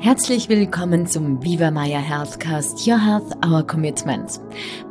Herzlich 0.00 0.48
willkommen 0.48 1.06
zum 1.08 1.42
Viva 1.42 1.72
Maya 1.72 1.98
Healthcast 1.98 2.86
Your 2.86 3.04
Health, 3.04 3.34
Our 3.44 3.66
Commitment. 3.66 4.40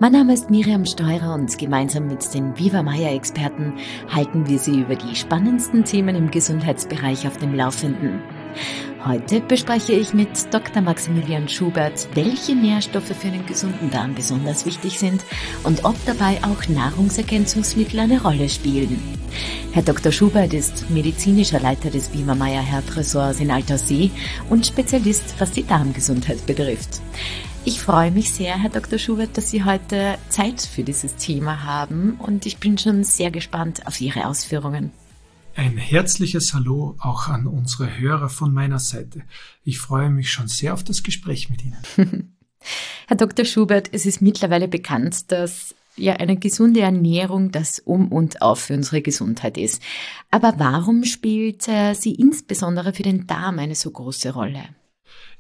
Mein 0.01 0.11
Name 0.11 0.33
ist 0.33 0.49
Miriam 0.49 0.85
Steurer 0.85 1.33
und 1.33 1.57
gemeinsam 1.57 2.07
mit 2.07 2.33
den 2.33 2.59
Viva 2.59 2.83
Maya 2.83 3.13
Experten 3.13 3.75
halten 4.13 4.49
wir 4.49 4.59
Sie 4.59 4.81
über 4.81 4.95
die 4.95 5.15
spannendsten 5.15 5.85
Themen 5.85 6.17
im 6.17 6.29
Gesundheitsbereich 6.29 7.25
auf 7.25 7.37
dem 7.37 7.55
Laufenden. 7.55 8.21
Heute 9.05 9.39
bespreche 9.39 9.93
ich 9.93 10.13
mit 10.13 10.53
Dr. 10.53 10.81
Maximilian 10.81 11.47
Schubert, 11.47 12.09
welche 12.13 12.55
Nährstoffe 12.55 13.15
für 13.15 13.27
einen 13.27 13.45
gesunden 13.45 13.89
Darm 13.89 14.15
besonders 14.15 14.65
wichtig 14.65 14.99
sind 14.99 15.23
und 15.63 15.85
ob 15.85 15.95
dabei 16.05 16.39
auch 16.43 16.67
Nahrungsergänzungsmittel 16.67 17.99
eine 17.99 18.21
Rolle 18.21 18.49
spielen. 18.49 18.99
Herr 19.71 19.83
Dr. 19.83 20.11
Schubert 20.11 20.53
ist 20.53 20.89
medizinischer 20.89 21.59
Leiter 21.59 21.89
des 21.89 22.09
Bima 22.09 22.35
Meyer 22.35 22.61
Herzressorts 22.61 23.39
in 23.39 23.51
Altersee 23.51 24.11
und 24.49 24.65
Spezialist, 24.65 25.35
was 25.37 25.51
die 25.51 25.65
Darmgesundheit 25.65 26.45
betrifft. 26.45 27.01
Ich 27.63 27.81
freue 27.81 28.11
mich 28.11 28.31
sehr, 28.31 28.57
Herr 28.61 28.69
Dr. 28.69 28.97
Schubert, 28.97 29.37
dass 29.37 29.51
Sie 29.51 29.63
heute 29.63 30.17
Zeit 30.29 30.61
für 30.61 30.83
dieses 30.83 31.15
Thema 31.15 31.63
haben 31.63 32.17
und 32.19 32.45
ich 32.45 32.57
bin 32.57 32.77
schon 32.77 33.03
sehr 33.03 33.29
gespannt 33.29 33.85
auf 33.85 34.01
Ihre 34.01 34.25
Ausführungen. 34.25 34.91
Ein 35.57 35.75
herzliches 35.75 36.53
Hallo 36.53 36.95
auch 36.99 37.29
an 37.29 37.47
unsere 37.47 37.97
Hörer 37.97 38.29
von 38.29 38.53
meiner 38.53 38.77
Seite. 38.77 39.23
Ich 39.63 39.79
freue 39.79 40.11
mich 40.11 40.31
schon 40.31 40.47
sehr 40.47 40.71
auf 40.71 40.83
das 40.83 41.01
Gespräch 41.01 41.49
mit 41.49 41.63
Ihnen. 41.65 42.35
Herr 43.07 43.17
Dr. 43.17 43.43
Schubert, 43.43 43.89
es 43.91 44.05
ist 44.05 44.21
mittlerweile 44.21 44.67
bekannt, 44.67 45.31
dass 45.31 45.73
ja 45.95 46.13
eine 46.17 46.37
gesunde 46.37 46.81
Ernährung 46.81 47.49
das 47.49 47.79
Um 47.79 48.11
und 48.11 48.43
Auf 48.43 48.59
für 48.59 48.75
unsere 48.75 49.01
Gesundheit 49.01 49.57
ist. 49.57 49.81
Aber 50.29 50.53
warum 50.59 51.03
spielt 51.05 51.67
äh, 51.67 51.95
sie 51.95 52.13
insbesondere 52.13 52.93
für 52.93 53.01
den 53.01 53.25
Darm 53.25 53.57
eine 53.57 53.73
so 53.73 53.89
große 53.89 54.33
Rolle? 54.33 54.63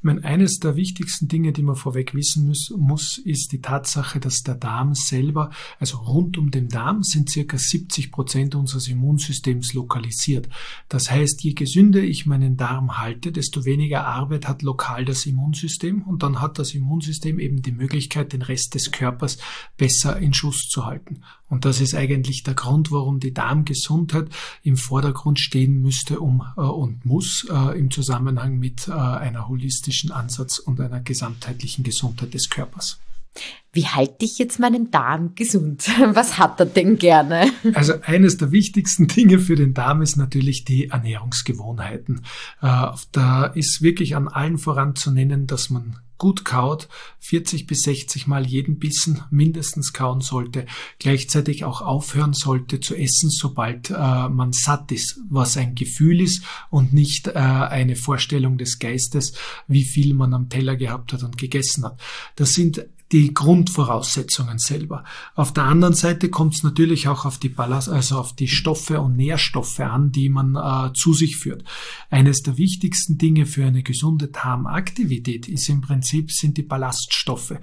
Meine, 0.07 0.23
eines 0.23 0.59
der 0.59 0.77
wichtigsten 0.77 1.27
Dinge, 1.27 1.51
die 1.51 1.63
man 1.63 1.75
vorweg 1.75 2.15
wissen 2.15 2.47
muss, 2.47 2.73
muss, 2.77 3.17
ist 3.17 3.51
die 3.51 3.59
Tatsache, 3.59 4.21
dass 4.21 4.41
der 4.41 4.55
Darm 4.55 4.95
selber, 4.95 5.49
also 5.81 5.97
rund 5.97 6.37
um 6.37 6.49
den 6.49 6.69
Darm 6.69 7.03
sind 7.03 7.29
circa 7.29 7.57
70 7.57 8.09
Prozent 8.09 8.55
unseres 8.55 8.87
Immunsystems 8.87 9.73
lokalisiert. 9.73 10.47
Das 10.87 11.11
heißt, 11.11 11.43
je 11.43 11.51
gesünder 11.55 11.99
ich 11.99 12.25
meinen 12.25 12.55
Darm 12.55 12.97
halte, 12.99 13.33
desto 13.33 13.65
weniger 13.65 14.07
Arbeit 14.07 14.47
hat 14.47 14.61
lokal 14.61 15.03
das 15.03 15.25
Immunsystem 15.25 16.03
und 16.03 16.23
dann 16.23 16.39
hat 16.39 16.57
das 16.57 16.73
Immunsystem 16.73 17.37
eben 17.37 17.61
die 17.61 17.73
Möglichkeit, 17.73 18.31
den 18.31 18.43
Rest 18.43 18.75
des 18.75 18.91
Körpers 18.91 19.37
besser 19.75 20.17
in 20.19 20.33
Schuss 20.33 20.69
zu 20.69 20.85
halten. 20.85 21.19
Und 21.49 21.65
das 21.65 21.79
ist 21.79 21.95
eigentlich 21.95 22.43
der 22.43 22.55
Grund, 22.55 22.91
warum 22.91 23.19
die 23.19 23.33
Darmgesundheit 23.33 24.29
im 24.63 24.75
Vordergrund 24.75 25.39
stehen 25.39 25.81
müsste 25.81 26.19
um, 26.19 26.43
äh, 26.57 26.61
und 26.61 27.05
muss 27.05 27.45
äh, 27.49 27.77
im 27.77 27.89
Zusammenhang 27.89 28.57
mit 28.57 28.87
äh, 28.87 28.91
einer 28.91 29.47
holistischen 29.47 29.96
Ansatz 30.11 30.59
und 30.59 30.79
einer 30.79 31.01
gesamtheitlichen 31.01 31.83
Gesundheit 31.83 32.33
des 32.33 32.49
Körpers. 32.49 32.99
Wie 33.73 33.85
halte 33.85 34.25
ich 34.25 34.39
jetzt 34.39 34.59
meinen 34.59 34.89
Darm 34.89 35.35
gesund? 35.35 35.87
Was 36.13 36.39
hat 36.39 36.59
er 36.59 36.65
denn 36.65 36.97
gerne? 36.97 37.51
Also 37.73 37.93
eines 38.01 38.37
der 38.37 38.51
wichtigsten 38.51 39.07
Dinge 39.07 39.39
für 39.39 39.55
den 39.55 39.73
Darm 39.73 40.01
ist 40.01 40.15
natürlich 40.15 40.65
die 40.65 40.87
Ernährungsgewohnheiten. 40.87 42.21
Äh, 42.61 42.87
da 43.11 43.45
ist 43.45 43.81
wirklich 43.81 44.15
an 44.15 44.29
allen 44.29 44.57
voran 44.57 44.95
zu 44.95 45.11
nennen, 45.11 45.45
dass 45.45 45.69
man 45.69 45.99
gut 46.17 46.45
kaut, 46.45 46.89
40 47.19 47.67
bis 47.67 47.83
60 47.83 48.27
Mal 48.27 48.47
jeden 48.47 48.79
Bissen 48.79 49.21
mindestens 49.29 49.93
kauen 49.93 50.21
sollte, 50.21 50.65
gleichzeitig 50.99 51.63
auch 51.63 51.81
aufhören 51.81 52.33
sollte 52.33 52.79
zu 52.79 52.95
essen, 52.95 53.29
sobald 53.29 53.91
äh, 53.91 54.29
man 54.29 54.53
satt 54.53 54.91
ist, 54.91 55.19
was 55.29 55.57
ein 55.57 55.75
Gefühl 55.75 56.21
ist 56.21 56.43
und 56.69 56.93
nicht 56.93 57.27
äh, 57.27 57.33
eine 57.33 57.95
Vorstellung 57.95 58.57
des 58.57 58.79
Geistes, 58.79 59.33
wie 59.67 59.83
viel 59.83 60.13
man 60.13 60.33
am 60.33 60.49
Teller 60.49 60.75
gehabt 60.75 61.13
hat 61.13 61.23
und 61.23 61.37
gegessen 61.37 61.85
hat. 61.85 61.99
Das 62.35 62.53
sind 62.53 62.83
die 63.11 63.33
Grundvoraussetzungen 63.33 64.59
selber. 64.59 65.03
Auf 65.35 65.53
der 65.53 65.63
anderen 65.63 65.93
Seite 65.93 66.29
kommt 66.29 66.55
es 66.55 66.63
natürlich 66.63 67.07
auch 67.07 67.25
auf 67.25 67.37
die 67.37 67.49
Ballast, 67.49 67.89
also 67.89 68.17
auf 68.17 68.33
die 68.33 68.47
Stoffe 68.47 68.99
und 68.99 69.15
Nährstoffe 69.15 69.79
an, 69.79 70.11
die 70.11 70.29
man 70.29 70.55
äh, 70.55 70.93
zu 70.93 71.13
sich 71.13 71.37
führt. 71.37 71.63
Eines 72.09 72.41
der 72.41 72.57
wichtigsten 72.57 73.17
Dinge 73.17 73.45
für 73.45 73.65
eine 73.65 73.83
gesunde 73.83 74.27
Darmaktivität 74.27 75.47
ist 75.47 75.69
im 75.69 75.81
Prinzip 75.81 76.31
sind 76.31 76.57
die 76.57 76.63
Ballaststoffe. 76.63 77.53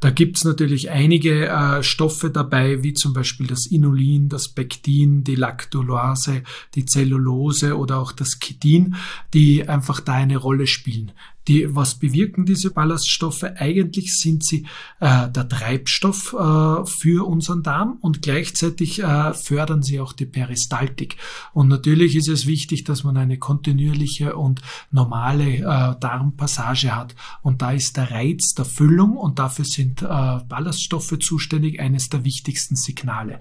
Da 0.00 0.10
gibt 0.10 0.38
es 0.38 0.44
natürlich 0.44 0.90
einige 0.90 1.48
äh, 1.48 1.82
Stoffe 1.82 2.30
dabei, 2.30 2.82
wie 2.82 2.94
zum 2.94 3.12
Beispiel 3.12 3.46
das 3.46 3.66
Inulin, 3.66 4.28
das 4.28 4.48
Pektin, 4.48 5.22
die 5.22 5.34
Lactulose, 5.34 6.42
die 6.74 6.86
Zellulose 6.86 7.76
oder 7.76 7.98
auch 7.98 8.12
das 8.12 8.38
Ketin, 8.38 8.96
die 9.34 9.68
einfach 9.68 10.00
da 10.00 10.14
eine 10.14 10.38
Rolle 10.38 10.66
spielen. 10.66 11.12
Die, 11.46 11.74
was 11.74 11.96
bewirken 11.96 12.46
diese 12.46 12.70
Ballaststoffe? 12.70 13.42
Eigentlich 13.42 14.16
sind 14.16 14.44
sie 14.44 14.66
äh, 15.04 15.30
der 15.30 15.46
Treibstoff 15.46 16.32
äh, 16.32 16.86
für 16.86 17.26
unseren 17.26 17.62
Darm 17.62 17.98
und 18.00 18.22
gleichzeitig 18.22 19.02
äh, 19.02 19.34
fördern 19.34 19.82
sie 19.82 20.00
auch 20.00 20.14
die 20.14 20.24
Peristaltik. 20.24 21.18
Und 21.52 21.68
natürlich 21.68 22.16
ist 22.16 22.28
es 22.28 22.46
wichtig, 22.46 22.84
dass 22.84 23.04
man 23.04 23.18
eine 23.18 23.36
kontinuierliche 23.36 24.34
und 24.34 24.62
normale 24.90 25.56
äh, 25.56 26.00
Darmpassage 26.00 26.96
hat. 26.96 27.14
Und 27.42 27.60
da 27.60 27.72
ist 27.72 27.98
der 27.98 28.12
Reiz 28.12 28.54
der 28.54 28.64
Füllung 28.64 29.18
und 29.18 29.38
dafür 29.38 29.66
sind 29.66 30.00
äh, 30.00 30.06
Ballaststoffe 30.06 31.18
zuständig, 31.20 31.80
eines 31.80 32.08
der 32.08 32.24
wichtigsten 32.24 32.76
Signale. 32.76 33.40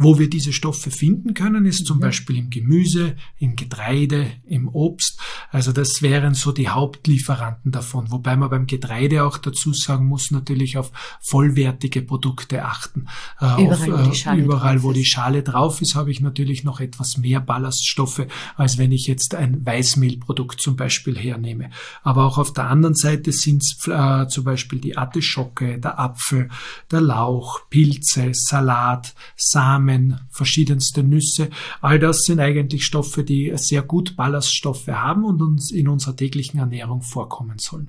Wo 0.00 0.18
wir 0.18 0.30
diese 0.30 0.52
Stoffe 0.52 0.92
finden 0.92 1.34
können, 1.34 1.66
ist 1.66 1.84
zum 1.84 1.96
mhm. 1.96 2.02
Beispiel 2.02 2.38
im 2.38 2.50
Gemüse, 2.50 3.16
im 3.36 3.56
Getreide, 3.56 4.30
im 4.46 4.68
Obst. 4.68 5.18
Also 5.50 5.72
das 5.72 6.02
wären 6.02 6.34
so 6.34 6.52
die 6.52 6.68
Hauptlieferanten 6.68 7.72
davon. 7.72 8.12
Wobei 8.12 8.36
man 8.36 8.48
beim 8.48 8.66
Getreide 8.68 9.24
auch 9.24 9.38
dazu 9.38 9.72
sagen 9.72 10.06
muss, 10.06 10.30
natürlich 10.30 10.78
auf 10.78 10.92
vollwertige 11.20 12.02
Produkte 12.02 12.64
achten. 12.64 13.08
Äh, 13.40 13.64
überall, 13.64 13.92
auf, 13.92 14.06
wo, 14.06 14.10
die 14.10 14.16
Schale 14.16 14.42
überall 14.42 14.82
wo 14.84 14.92
die 14.92 15.04
Schale 15.04 15.42
drauf 15.42 15.82
ist, 15.82 15.96
habe 15.96 16.12
ich 16.12 16.20
natürlich 16.20 16.62
noch 16.62 16.78
etwas 16.78 17.18
mehr 17.18 17.40
Ballaststoffe, 17.40 18.26
als 18.56 18.78
wenn 18.78 18.92
ich 18.92 19.08
jetzt 19.08 19.34
ein 19.34 19.66
Weißmehlprodukt 19.66 20.60
zum 20.60 20.76
Beispiel 20.76 21.18
hernehme. 21.18 21.70
Aber 22.04 22.24
auch 22.24 22.38
auf 22.38 22.52
der 22.52 22.68
anderen 22.68 22.94
Seite 22.94 23.32
sind 23.32 23.64
es 23.64 23.88
äh, 23.88 24.28
zum 24.28 24.44
Beispiel 24.44 24.80
die 24.80 24.96
Artischocke, 24.96 25.78
der 25.80 25.98
Apfel, 25.98 26.50
der 26.92 27.00
Lauch, 27.00 27.68
Pilze, 27.68 28.30
Salat, 28.32 29.14
Samen, 29.36 29.87
Samen, 29.88 30.20
verschiedenste 30.30 31.02
Nüsse. 31.02 31.48
All 31.80 31.98
das 31.98 32.22
sind 32.22 32.40
eigentlich 32.40 32.84
Stoffe, 32.84 33.24
die 33.24 33.52
sehr 33.56 33.82
gut 33.82 34.16
Ballaststoffe 34.16 34.88
haben 34.88 35.24
und 35.24 35.40
uns 35.40 35.70
in 35.70 35.88
unserer 35.88 36.16
täglichen 36.16 36.60
Ernährung 36.60 37.02
vorkommen 37.02 37.58
sollen. 37.58 37.88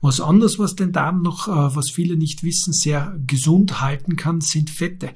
Was 0.00 0.20
anders, 0.20 0.58
was 0.58 0.74
den 0.74 0.92
Darm 0.92 1.22
noch, 1.22 1.46
äh, 1.46 1.76
was 1.76 1.90
viele 1.90 2.16
nicht 2.16 2.42
wissen, 2.42 2.72
sehr 2.72 3.16
gesund 3.26 3.80
halten 3.80 4.16
kann, 4.16 4.40
sind 4.40 4.68
Fette. 4.68 5.10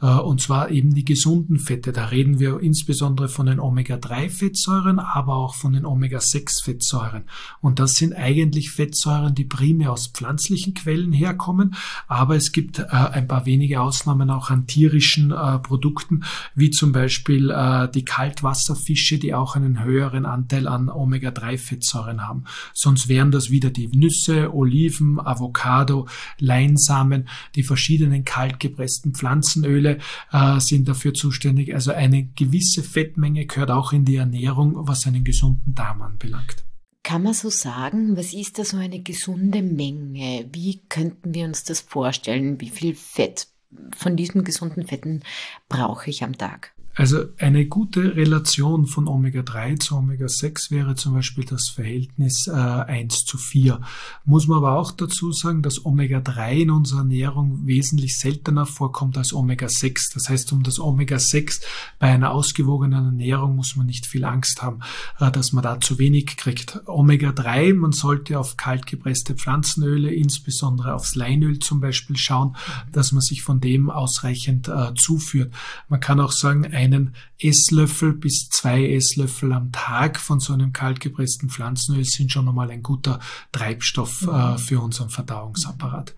Äh, 0.00 0.06
und 0.06 0.40
zwar 0.40 0.70
eben 0.70 0.94
die 0.94 1.04
gesunden 1.04 1.58
Fette. 1.58 1.92
Da 1.92 2.06
reden 2.06 2.38
wir 2.38 2.60
insbesondere 2.60 3.28
von 3.28 3.46
den 3.46 3.60
Omega-3-Fettsäuren, 3.60 4.98
aber 4.98 5.36
auch 5.36 5.54
von 5.54 5.72
den 5.72 5.84
Omega-6-Fettsäuren. 5.84 7.24
Und 7.60 7.78
das 7.78 7.96
sind 7.96 8.14
eigentlich 8.14 8.70
Fettsäuren, 8.70 9.34
die 9.34 9.44
primär 9.44 9.92
aus 9.92 10.08
pflanzlichen 10.08 10.74
Quellen 10.74 11.12
herkommen, 11.12 11.74
aber 12.06 12.36
es 12.36 12.52
gibt 12.52 12.78
äh, 12.78 12.86
ein 12.88 13.28
paar 13.28 13.46
wenige 13.46 13.80
Ausnahmen 13.80 14.30
auch 14.30 14.50
an 14.50 14.66
tierischen 14.66 15.30
äh, 15.30 15.58
Produkten, 15.58 16.24
wie 16.54 16.70
zum 16.70 16.92
Beispiel 16.92 17.48
die 17.94 18.04
Kaltwasserfische, 18.04 19.18
die 19.18 19.34
auch 19.34 19.56
einen 19.56 19.82
höheren 19.84 20.26
Anteil 20.26 20.66
an 20.68 20.88
Omega-3-Fettsäuren 20.88 22.26
haben. 22.26 22.44
Sonst 22.74 23.08
wären 23.08 23.30
das 23.30 23.50
wieder 23.50 23.70
die 23.70 23.88
Nüsse, 23.88 24.54
Oliven, 24.54 25.20
Avocado, 25.20 26.06
Leinsamen, 26.38 27.28
die 27.54 27.62
verschiedenen 27.62 28.24
kaltgepressten 28.24 29.14
Pflanzenöle, 29.14 29.87
Öle 29.88 29.98
äh, 30.32 30.60
sind 30.60 30.88
dafür 30.88 31.14
zuständig. 31.14 31.74
Also 31.74 31.92
eine 31.92 32.24
gewisse 32.24 32.82
Fettmenge 32.82 33.46
gehört 33.46 33.70
auch 33.70 33.92
in 33.92 34.04
die 34.04 34.16
Ernährung, 34.16 34.74
was 34.76 35.06
einen 35.06 35.24
gesunden 35.24 35.74
Darm 35.74 36.02
anbelangt. 36.02 36.64
Kann 37.02 37.22
man 37.22 37.32
so 37.32 37.48
sagen, 37.48 38.16
was 38.16 38.34
ist 38.34 38.58
da 38.58 38.64
so 38.64 38.76
eine 38.76 39.00
gesunde 39.00 39.62
Menge? 39.62 40.48
Wie 40.52 40.82
könnten 40.88 41.34
wir 41.34 41.46
uns 41.46 41.64
das 41.64 41.80
vorstellen? 41.80 42.60
Wie 42.60 42.68
viel 42.68 42.94
Fett 42.94 43.48
von 43.96 44.16
diesen 44.16 44.44
gesunden 44.44 44.86
Fetten 44.86 45.22
brauche 45.68 46.10
ich 46.10 46.22
am 46.22 46.36
Tag? 46.36 46.74
Also 46.98 47.26
eine 47.38 47.64
gute 47.66 48.16
Relation 48.16 48.86
von 48.86 49.06
Omega-3 49.06 49.78
zu 49.78 49.94
Omega-6 49.94 50.72
wäre 50.72 50.96
zum 50.96 51.14
Beispiel 51.14 51.44
das 51.44 51.68
Verhältnis 51.68 52.48
äh, 52.48 52.50
1 52.50 53.24
zu 53.24 53.38
4. 53.38 53.80
Muss 54.24 54.48
man 54.48 54.58
aber 54.58 54.76
auch 54.76 54.90
dazu 54.90 55.30
sagen, 55.30 55.62
dass 55.62 55.86
Omega-3 55.86 56.54
in 56.54 56.70
unserer 56.72 57.02
Ernährung 57.02 57.64
wesentlich 57.68 58.18
seltener 58.18 58.66
vorkommt 58.66 59.16
als 59.16 59.32
Omega-6. 59.32 60.12
Das 60.12 60.28
heißt, 60.28 60.52
um 60.52 60.64
das 60.64 60.80
Omega-6 60.80 61.62
bei 62.00 62.08
einer 62.08 62.32
ausgewogenen 62.32 63.04
Ernährung 63.04 63.54
muss 63.54 63.76
man 63.76 63.86
nicht 63.86 64.04
viel 64.04 64.24
Angst 64.24 64.60
haben, 64.60 64.80
äh, 65.20 65.30
dass 65.30 65.52
man 65.52 65.62
da 65.62 65.80
zu 65.80 66.00
wenig 66.00 66.36
kriegt. 66.36 66.80
Omega-3, 66.86 67.74
man 67.74 67.92
sollte 67.92 68.40
auf 68.40 68.56
kaltgepresste 68.56 69.36
Pflanzenöle, 69.36 70.12
insbesondere 70.12 70.94
aufs 70.94 71.14
Leinöl 71.14 71.60
zum 71.60 71.78
Beispiel 71.78 72.16
schauen, 72.16 72.56
dass 72.90 73.12
man 73.12 73.20
sich 73.20 73.44
von 73.44 73.60
dem 73.60 73.88
ausreichend 73.88 74.66
äh, 74.66 74.94
zuführt. 74.96 75.54
Man 75.88 76.00
kann 76.00 76.18
auch 76.18 76.32
sagen, 76.32 76.64
ein 76.64 76.87
einen 76.88 77.14
Esslöffel 77.38 78.12
bis 78.12 78.48
zwei 78.50 78.84
Esslöffel 78.84 79.52
am 79.52 79.72
Tag 79.72 80.18
von 80.18 80.40
so 80.40 80.52
einem 80.52 80.72
kaltgepressten 80.72 81.50
Pflanzenöl 81.50 82.04
sind 82.04 82.32
schon 82.32 82.48
einmal 82.48 82.70
ein 82.70 82.82
guter 82.82 83.20
Treibstoff 83.52 84.22
mhm. 84.22 84.28
äh, 84.28 84.58
für 84.58 84.80
unseren 84.80 85.10
Verdauungsapparat. 85.10 86.14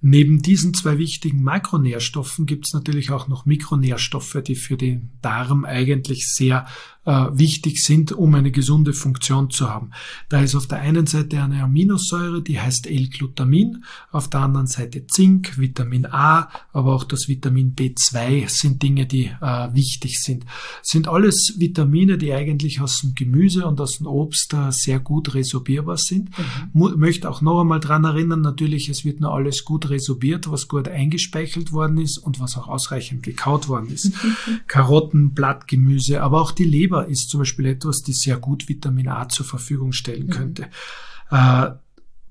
Neben 0.00 0.42
diesen 0.42 0.74
zwei 0.74 0.98
wichtigen 0.98 1.42
Makronährstoffen 1.42 2.46
gibt 2.46 2.66
es 2.66 2.72
natürlich 2.72 3.10
auch 3.10 3.26
noch 3.26 3.46
Mikronährstoffe, 3.46 4.38
die 4.46 4.54
für 4.54 4.76
den 4.76 5.10
Darm 5.22 5.64
eigentlich 5.64 6.32
sehr 6.32 6.68
wichtig 7.08 7.82
sind, 7.82 8.12
um 8.12 8.34
eine 8.34 8.50
gesunde 8.50 8.92
Funktion 8.92 9.50
zu 9.50 9.70
haben. 9.70 9.92
Da 10.28 10.40
ist 10.40 10.54
auf 10.54 10.66
der 10.66 10.80
einen 10.80 11.06
Seite 11.06 11.42
eine 11.42 11.62
Aminosäure, 11.62 12.42
die 12.42 12.60
heißt 12.60 12.86
L-Glutamin, 12.86 13.84
auf 14.10 14.28
der 14.28 14.40
anderen 14.40 14.66
Seite 14.66 15.06
Zink, 15.06 15.58
Vitamin 15.58 16.06
A, 16.06 16.50
aber 16.72 16.94
auch 16.94 17.04
das 17.04 17.28
Vitamin 17.28 17.74
B2 17.74 18.48
sind 18.48 18.82
Dinge, 18.82 19.06
die 19.06 19.26
äh, 19.40 19.74
wichtig 19.74 20.20
sind. 20.20 20.44
Sind 20.82 21.08
alles 21.08 21.54
Vitamine, 21.58 22.18
die 22.18 22.32
eigentlich 22.32 22.80
aus 22.80 23.00
dem 23.00 23.14
Gemüse 23.14 23.66
und 23.66 23.80
aus 23.80 23.98
dem 23.98 24.06
Obst 24.06 24.52
äh, 24.54 24.70
sehr 24.70 25.00
gut 25.00 25.34
resorbierbar 25.34 25.96
sind. 25.96 26.30
Mhm. 26.72 26.94
Möchte 26.98 27.30
auch 27.30 27.40
noch 27.40 27.60
einmal 27.60 27.80
dran 27.80 28.04
erinnern, 28.04 28.40
natürlich, 28.40 28.88
es 28.88 29.04
wird 29.04 29.20
nur 29.20 29.34
alles 29.34 29.64
gut 29.64 29.90
resorbiert, 29.90 30.50
was 30.50 30.68
gut 30.68 30.88
eingespeichelt 30.88 31.72
worden 31.72 31.98
ist 31.98 32.18
und 32.18 32.40
was 32.40 32.56
auch 32.56 32.68
ausreichend 32.68 33.22
gekaut 33.22 33.68
worden 33.68 33.90
ist. 33.92 34.12
Karotten, 34.66 35.30
Blattgemüse, 35.30 36.22
aber 36.22 36.40
auch 36.40 36.52
die 36.52 36.64
Leber 36.64 36.97
Leber 36.98 37.08
ist 37.08 37.30
zum 37.30 37.40
Beispiel 37.40 37.66
etwas, 37.66 38.02
die 38.02 38.12
sehr 38.12 38.36
gut 38.36 38.68
Vitamin 38.68 39.08
A 39.08 39.28
zur 39.28 39.46
Verfügung 39.46 39.92
stellen 39.92 40.26
mhm. 40.26 40.30
könnte. 40.30 40.62
Mhm. 41.30 41.78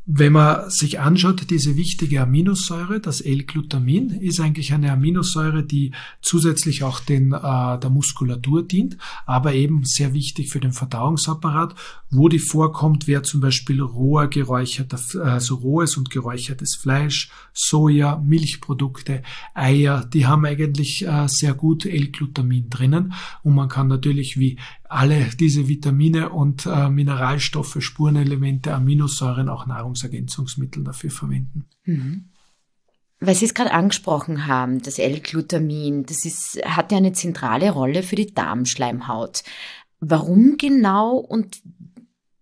Wenn 0.10 0.32
man 0.32 0.70
sich 0.70 1.02
anschaut, 1.02 1.50
diese 1.50 1.76
wichtige 1.76 2.22
Aminosäure, 2.22 3.02
das 3.02 3.20
L-Glutamin, 3.20 4.12
ist 4.12 4.40
eigentlich 4.40 4.72
eine 4.72 4.94
Aminosäure, 4.94 5.66
die 5.66 5.92
zusätzlich 6.22 6.84
auch 6.84 7.02
den, 7.02 7.34
äh, 7.34 7.78
der 7.78 7.90
Muskulatur 7.90 8.66
dient, 8.66 8.98
aber 9.26 9.54
eben 9.54 9.84
sehr 9.84 10.14
wichtig 10.14 10.50
für 10.50 10.62
den 10.62 10.72
Verdauungsapparat. 10.72 11.76
Wo 12.10 12.30
die 12.30 12.40
vorkommt, 12.40 13.06
wäre 13.08 13.24
zum 13.24 13.42
Beispiel 13.42 13.82
roher 13.82 14.30
geräucherter, 14.30 14.98
also 15.26 15.56
rohes 15.56 15.98
und 15.98 16.10
geräuchertes 16.10 16.76
Fleisch, 16.76 17.30
Soja, 17.52 18.16
Milchprodukte, 18.16 19.24
Eier, 19.54 20.06
die 20.06 20.26
haben 20.26 20.46
eigentlich 20.46 21.06
äh, 21.06 21.28
sehr 21.28 21.54
gut 21.54 21.86
L-Glutamin 21.86 22.70
drinnen 22.70 23.12
und 23.44 23.56
man 23.56 23.68
kann 23.68 23.90
natürlich 23.90 24.40
wie 24.40 24.58
alle 24.90 25.30
diese 25.40 25.68
Vitamine 25.68 26.30
und 26.30 26.66
äh, 26.66 26.90
Mineralstoffe, 26.90 27.78
Spurenelemente, 27.80 28.74
Aminosäuren, 28.74 29.50
auch 29.50 29.66
Nahrungsergänzungsmittel 29.66 30.84
dafür 30.84 31.12
verwenden. 31.12 31.66
Mhm. 31.86 32.30
Weil 33.20 33.36
Sie 33.36 33.46
es 33.46 33.54
gerade 33.54 33.72
angesprochen 33.72 34.46
haben, 34.46 34.82
das 34.82 35.00
L-Glutamin, 35.00 36.06
das 36.06 36.24
ist, 36.24 36.62
hat 36.64 36.92
ja 36.92 37.00
eine 37.00 37.14
zentrale 37.14 37.72
Rolle 37.72 38.04
für 38.04 38.16
die 38.16 38.34
Darmschleimhaut. 38.34 39.44
Warum 40.00 40.58
genau 40.58 41.18
und 41.18 41.62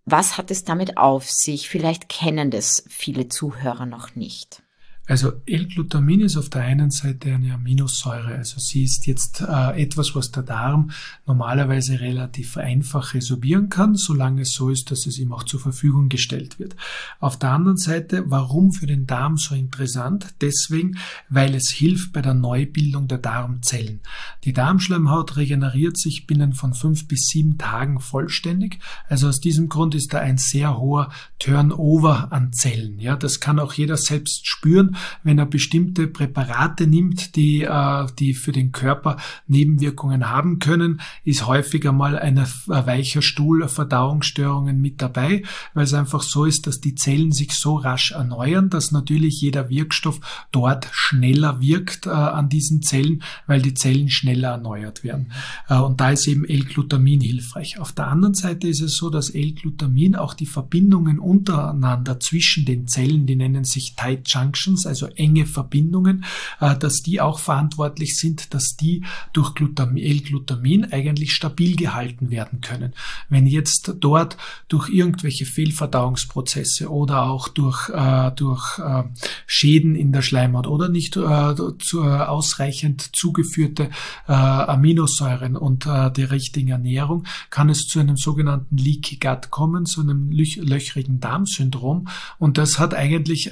was 0.03 0.37
hat 0.37 0.51
es 0.51 0.65
damit 0.65 0.97
auf 0.97 1.29
sich? 1.31 1.69
Vielleicht 1.69 2.09
kennen 2.09 2.51
das 2.51 2.83
viele 2.89 3.29
Zuhörer 3.29 3.85
noch 3.85 4.15
nicht. 4.15 4.61
Also 5.07 5.33
L-Glutamin 5.45 6.21
ist 6.21 6.35
auf 6.35 6.49
der 6.49 6.63
einen 6.63 6.89
Seite 6.89 7.31
eine 7.31 7.53
Aminosäure, 7.53 8.35
also 8.35 8.59
sie 8.59 8.83
ist 8.83 9.05
jetzt 9.05 9.41
äh, 9.41 9.81
etwas, 9.81 10.15
was 10.15 10.31
der 10.31 10.41
Darm 10.41 10.89
normalerweise 11.27 11.99
relativ 11.99 12.57
einfach 12.57 13.13
resorbieren 13.13 13.69
kann, 13.69 13.95
solange 13.95 14.41
es 14.41 14.53
so 14.53 14.69
ist, 14.69 14.89
dass 14.89 15.05
es 15.05 15.19
ihm 15.19 15.31
auch 15.31 15.43
zur 15.43 15.59
Verfügung 15.59 16.09
gestellt 16.09 16.57
wird. 16.57 16.75
Auf 17.19 17.37
der 17.37 17.51
anderen 17.51 17.77
Seite, 17.77 18.23
warum 18.27 18.71
für 18.71 18.87
den 18.87 19.05
Darm 19.05 19.37
so 19.37 19.53
interessant? 19.53 20.33
Deswegen, 20.41 20.97
weil 21.29 21.53
es 21.53 21.69
hilft 21.69 22.11
bei 22.11 22.23
der 22.23 22.33
Neubildung 22.33 23.07
der 23.07 23.19
Darmzellen. 23.19 23.99
Die 24.43 24.53
Darmschleimhaut 24.53 25.37
regeneriert 25.37 25.97
sich 25.97 26.25
binnen 26.25 26.53
von 26.53 26.73
fünf 26.73 27.07
bis 27.07 27.27
sieben 27.27 27.59
Tagen 27.59 27.99
vollständig. 27.99 28.79
Also 29.07 29.27
aus 29.27 29.39
diesem 29.39 29.69
Grund 29.69 29.93
ist 29.93 30.13
da 30.13 30.19
ein 30.19 30.39
sehr 30.39 30.77
hoher 30.77 31.11
Turnover 31.37 32.31
an 32.31 32.53
Zellen. 32.53 32.99
Ja, 32.99 33.15
das 33.15 33.39
kann 33.39 33.59
auch 33.59 33.73
jeder 33.73 33.97
selbst 33.97 34.47
spüren 34.47 34.94
wenn 35.23 35.37
er 35.37 35.45
bestimmte 35.45 36.07
Präparate 36.07 36.87
nimmt, 36.87 37.35
die, 37.35 37.63
äh, 37.63 38.05
die 38.19 38.33
für 38.33 38.51
den 38.51 38.71
Körper 38.71 39.17
Nebenwirkungen 39.47 40.29
haben 40.29 40.59
können, 40.59 41.01
ist 41.23 41.47
häufiger 41.47 41.91
mal 41.91 42.17
ein 42.17 42.37
weicher 42.65 43.21
Stuhl, 43.21 43.67
Verdauungsstörungen 43.67 44.79
mit 44.79 45.01
dabei, 45.01 45.43
weil 45.73 45.83
es 45.83 45.93
einfach 45.93 46.21
so 46.21 46.45
ist, 46.45 46.67
dass 46.67 46.81
die 46.81 46.95
Zellen 46.95 47.31
sich 47.31 47.53
so 47.53 47.75
rasch 47.75 48.11
erneuern, 48.11 48.69
dass 48.69 48.91
natürlich 48.91 49.41
jeder 49.41 49.69
Wirkstoff 49.69 50.19
dort 50.51 50.87
schneller 50.91 51.61
wirkt 51.61 52.05
äh, 52.05 52.09
an 52.09 52.49
diesen 52.49 52.81
Zellen, 52.81 53.23
weil 53.47 53.61
die 53.61 53.73
Zellen 53.73 54.09
schneller 54.09 54.49
erneuert 54.49 55.03
werden. 55.03 55.31
Äh, 55.69 55.77
und 55.77 55.99
da 56.01 56.11
ist 56.11 56.27
eben 56.27 56.45
L-Glutamin 56.45 57.21
hilfreich. 57.21 57.79
Auf 57.79 57.91
der 57.91 58.07
anderen 58.07 58.33
Seite 58.33 58.67
ist 58.67 58.81
es 58.81 58.95
so, 58.95 59.09
dass 59.09 59.29
L-Glutamin 59.29 60.15
auch 60.15 60.33
die 60.33 60.45
Verbindungen 60.45 61.19
untereinander 61.19 62.19
zwischen 62.19 62.65
den 62.65 62.87
Zellen, 62.87 63.25
die 63.25 63.35
nennen 63.35 63.63
sich 63.63 63.95
Tight 63.95 64.27
Junctions, 64.27 64.84
also 64.85 65.07
enge 65.07 65.45
Verbindungen, 65.45 66.25
äh, 66.59 66.75
dass 66.77 66.97
die 66.97 67.21
auch 67.21 67.39
verantwortlich 67.39 68.17
sind, 68.17 68.53
dass 68.53 68.75
die 68.75 69.03
durch 69.33 69.53
L-Glutamin 69.57 70.85
eigentlich 70.91 71.33
stabil 71.33 71.75
gehalten 71.75 72.29
werden 72.29 72.61
können. 72.61 72.93
Wenn 73.29 73.47
jetzt 73.47 73.95
dort 73.99 74.37
durch 74.67 74.89
irgendwelche 74.89 75.45
Fehlverdauungsprozesse 75.45 76.89
oder 76.89 77.23
auch 77.23 77.47
durch, 77.47 77.89
äh, 77.89 78.31
durch 78.31 78.79
äh, 78.79 79.03
Schäden 79.47 79.95
in 79.95 80.11
der 80.11 80.21
Schleimhaut 80.21 80.67
oder 80.67 80.89
nicht 80.89 81.17
ausreichend 81.17 83.15
zugeführte 83.15 83.89
Aminosäuren 84.27 85.55
und 85.55 85.85
die 85.85 86.23
richtige 86.23 86.73
Ernährung, 86.73 87.25
kann 87.49 87.69
es 87.69 87.87
zu 87.87 87.99
einem 87.99 88.17
sogenannten 88.17 88.77
Leaky 88.77 89.17
Gut 89.17 89.49
kommen, 89.49 89.85
zu 89.85 90.01
einem 90.01 90.31
löchrigen 90.31 91.19
Darmsyndrom. 91.19 92.07
Und 92.37 92.57
das 92.57 92.79
hat 92.79 92.93
eigentlich 92.93 93.51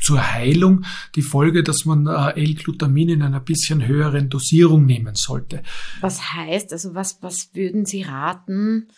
zur 0.00 0.32
Heilung 0.32 0.84
die 1.14 1.22
Folge, 1.22 1.62
dass 1.62 1.84
man 1.84 2.06
äh, 2.06 2.40
L-Glutamin 2.40 3.08
in 3.08 3.22
einer 3.22 3.40
bisschen 3.40 3.86
höheren 3.86 4.28
Dosierung 4.28 4.86
nehmen 4.86 5.14
sollte. 5.14 5.62
Was 6.00 6.34
heißt, 6.34 6.72
also 6.72 6.94
was, 6.94 7.22
was 7.22 7.50
würden 7.54 7.86
Sie 7.86 8.02
raten? 8.02 8.88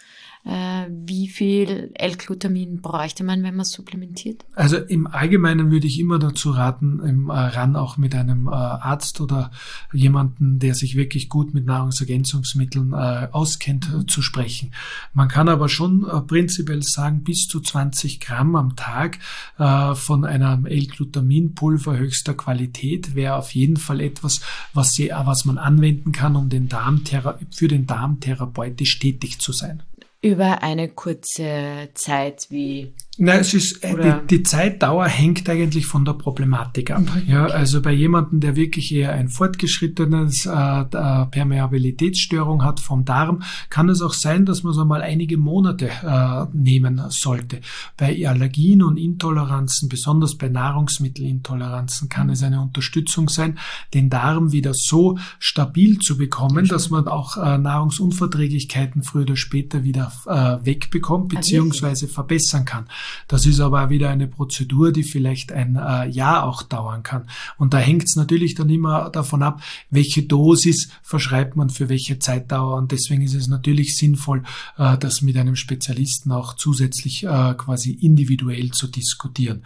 Äh, 0.46 0.87
wie 0.90 1.26
viel 1.26 1.90
L-Glutamin 1.94 2.81
bräuchte 2.81 3.25
man, 3.25 3.43
wenn 3.43 3.56
man 3.56 3.64
supplementiert? 3.64 4.44
Also 4.54 4.76
im 4.76 5.08
Allgemeinen 5.08 5.72
würde 5.72 5.88
ich 5.88 5.98
immer 5.98 6.20
dazu 6.20 6.50
raten, 6.50 7.00
im 7.00 7.31
äh, 7.31 7.32
RAN 7.32 7.75
auch 7.75 7.96
mit 7.96 8.14
einem 8.14 8.46
äh, 8.46 8.50
Arzt 8.52 9.20
oder 9.20 9.50
jemanden, 9.93 10.60
der 10.60 10.76
sich 10.76 10.94
wirklich 10.94 11.28
gut 11.28 11.52
mit 11.52 11.66
Nahrungsergänzungsmitteln 11.66 12.94
auskennt, 12.94 14.10
zu 14.10 14.22
sprechen. 14.22 14.72
Man 15.12 15.28
kann 15.28 15.48
aber 15.48 15.69
schon 15.69 16.06
prinzipiell 16.26 16.82
sagen, 16.82 17.22
bis 17.25 17.48
zu 17.48 17.60
20 17.60 18.20
Gramm 18.20 18.54
am 18.56 18.76
Tag 18.76 19.19
von 19.56 20.24
einem 20.24 20.67
L-Glutaminpulver 20.67 21.96
höchster 21.96 22.34
Qualität 22.34 23.15
wäre 23.15 23.36
auf 23.36 23.55
jeden 23.55 23.76
Fall 23.76 24.00
etwas, 24.00 24.41
was, 24.74 24.94
sie, 24.94 25.10
was 25.10 25.44
man 25.44 25.58
anwenden 25.58 26.12
kann, 26.12 26.36
um 26.36 26.48
den 26.48 26.69
Darm 26.69 27.03
für 27.50 27.69
den 27.69 27.86
Darm 27.86 28.20
therapeutisch 28.20 28.98
tätig 28.98 29.38
zu 29.38 29.53
sein 29.53 29.82
über 30.23 30.63
eine 30.63 30.89
kurze 30.89 31.89
Zeit 31.94 32.46
wie 32.51 32.94
Nein, 33.19 33.41
es 33.41 33.55
ist, 33.55 33.82
äh, 33.82 33.96
die, 33.96 34.27
die, 34.37 34.43
Zeitdauer 34.43 35.06
hängt 35.06 35.49
eigentlich 35.49 35.87
von 35.87 36.05
der 36.05 36.13
Problematik 36.13 36.91
ab. 36.91 37.03
Okay. 37.08 37.23
Ja, 37.27 37.46
also 37.46 37.81
bei 37.81 37.93
jemandem, 37.93 38.41
der 38.41 38.56
wirklich 38.56 38.93
eher 38.93 39.13
ein 39.13 39.31
fortgeschrittenes 39.31 40.44
äh, 40.44 40.51
äh, 40.51 41.27
Permeabilitätsstörung 41.27 42.63
hat 42.63 42.79
vom 42.79 43.06
Darm, 43.06 43.43
kann 43.70 43.89
es 43.89 44.03
auch 44.03 44.13
sein, 44.13 44.44
dass 44.44 44.65
man 44.65 44.75
so 44.75 44.85
mal 44.85 45.01
einige 45.01 45.39
Monate 45.39 45.89
äh, 45.89 46.44
nehmen 46.53 47.03
sollte. 47.08 47.63
Bei 47.96 48.29
Allergien 48.29 48.82
und 48.82 48.99
Intoleranzen, 48.99 49.89
besonders 49.89 50.37
bei 50.37 50.49
Nahrungsmittelintoleranzen, 50.49 52.11
kann 52.11 52.29
es 52.29 52.43
eine 52.43 52.61
Unterstützung 52.61 53.31
sein, 53.31 53.58
den 53.94 54.11
Darm 54.11 54.53
wieder 54.53 54.75
so 54.75 55.17
stabil 55.39 55.99
zu 56.01 56.19
bekommen, 56.19 56.69
dass 56.69 56.91
man 56.91 57.08
auch 57.08 57.39
äh, 57.39 57.56
Nahrungsunverträglichkeiten 57.56 59.03
früher 59.03 59.23
oder 59.23 59.37
später 59.37 59.85
wieder 59.85 60.13
äh, 60.27 60.65
wegbekommt 60.65 61.32
ah, 61.32 61.37
beziehungsweise 61.37 62.08
verbessern 62.08 62.65
kann. 62.65 62.87
Das 63.29 63.46
ist 63.46 63.61
aber 63.61 63.91
wieder 63.91 64.11
eine 64.11 64.27
Prozedur, 64.27 64.93
die 64.93 65.03
vielleicht 65.03 65.53
ein 65.53 65.77
äh, 65.77 66.08
Jahr 66.08 66.44
auch 66.44 66.63
dauern 66.63 67.03
kann. 67.03 67.29
Und 67.58 67.75
da 67.75 67.79
hängt 67.79 68.05
es 68.05 68.17
natürlich 68.17 68.55
dann 68.55 68.70
immer 68.70 69.11
davon 69.11 69.43
ab, 69.43 69.63
welche 69.91 70.23
Dosis 70.23 70.89
verschreibt 71.03 71.56
man 71.56 71.70
für 71.70 71.89
welche 71.89 72.19
Zeitdauer. 72.19 72.77
Und 72.77 72.93
deswegen 72.93 73.23
ist 73.23 73.35
es 73.35 73.49
natürlich 73.49 73.96
sinnvoll, 73.96 74.43
äh, 74.79 74.96
das 74.99 75.23
mit 75.23 75.37
einem 75.37 75.56
Spezialisten 75.56 76.32
auch 76.32 76.55
zusätzlich 76.55 77.25
äh, 77.25 77.55
quasi 77.55 77.93
individuell 77.93 78.70
zu 78.70 78.87
diskutieren. 78.87 79.63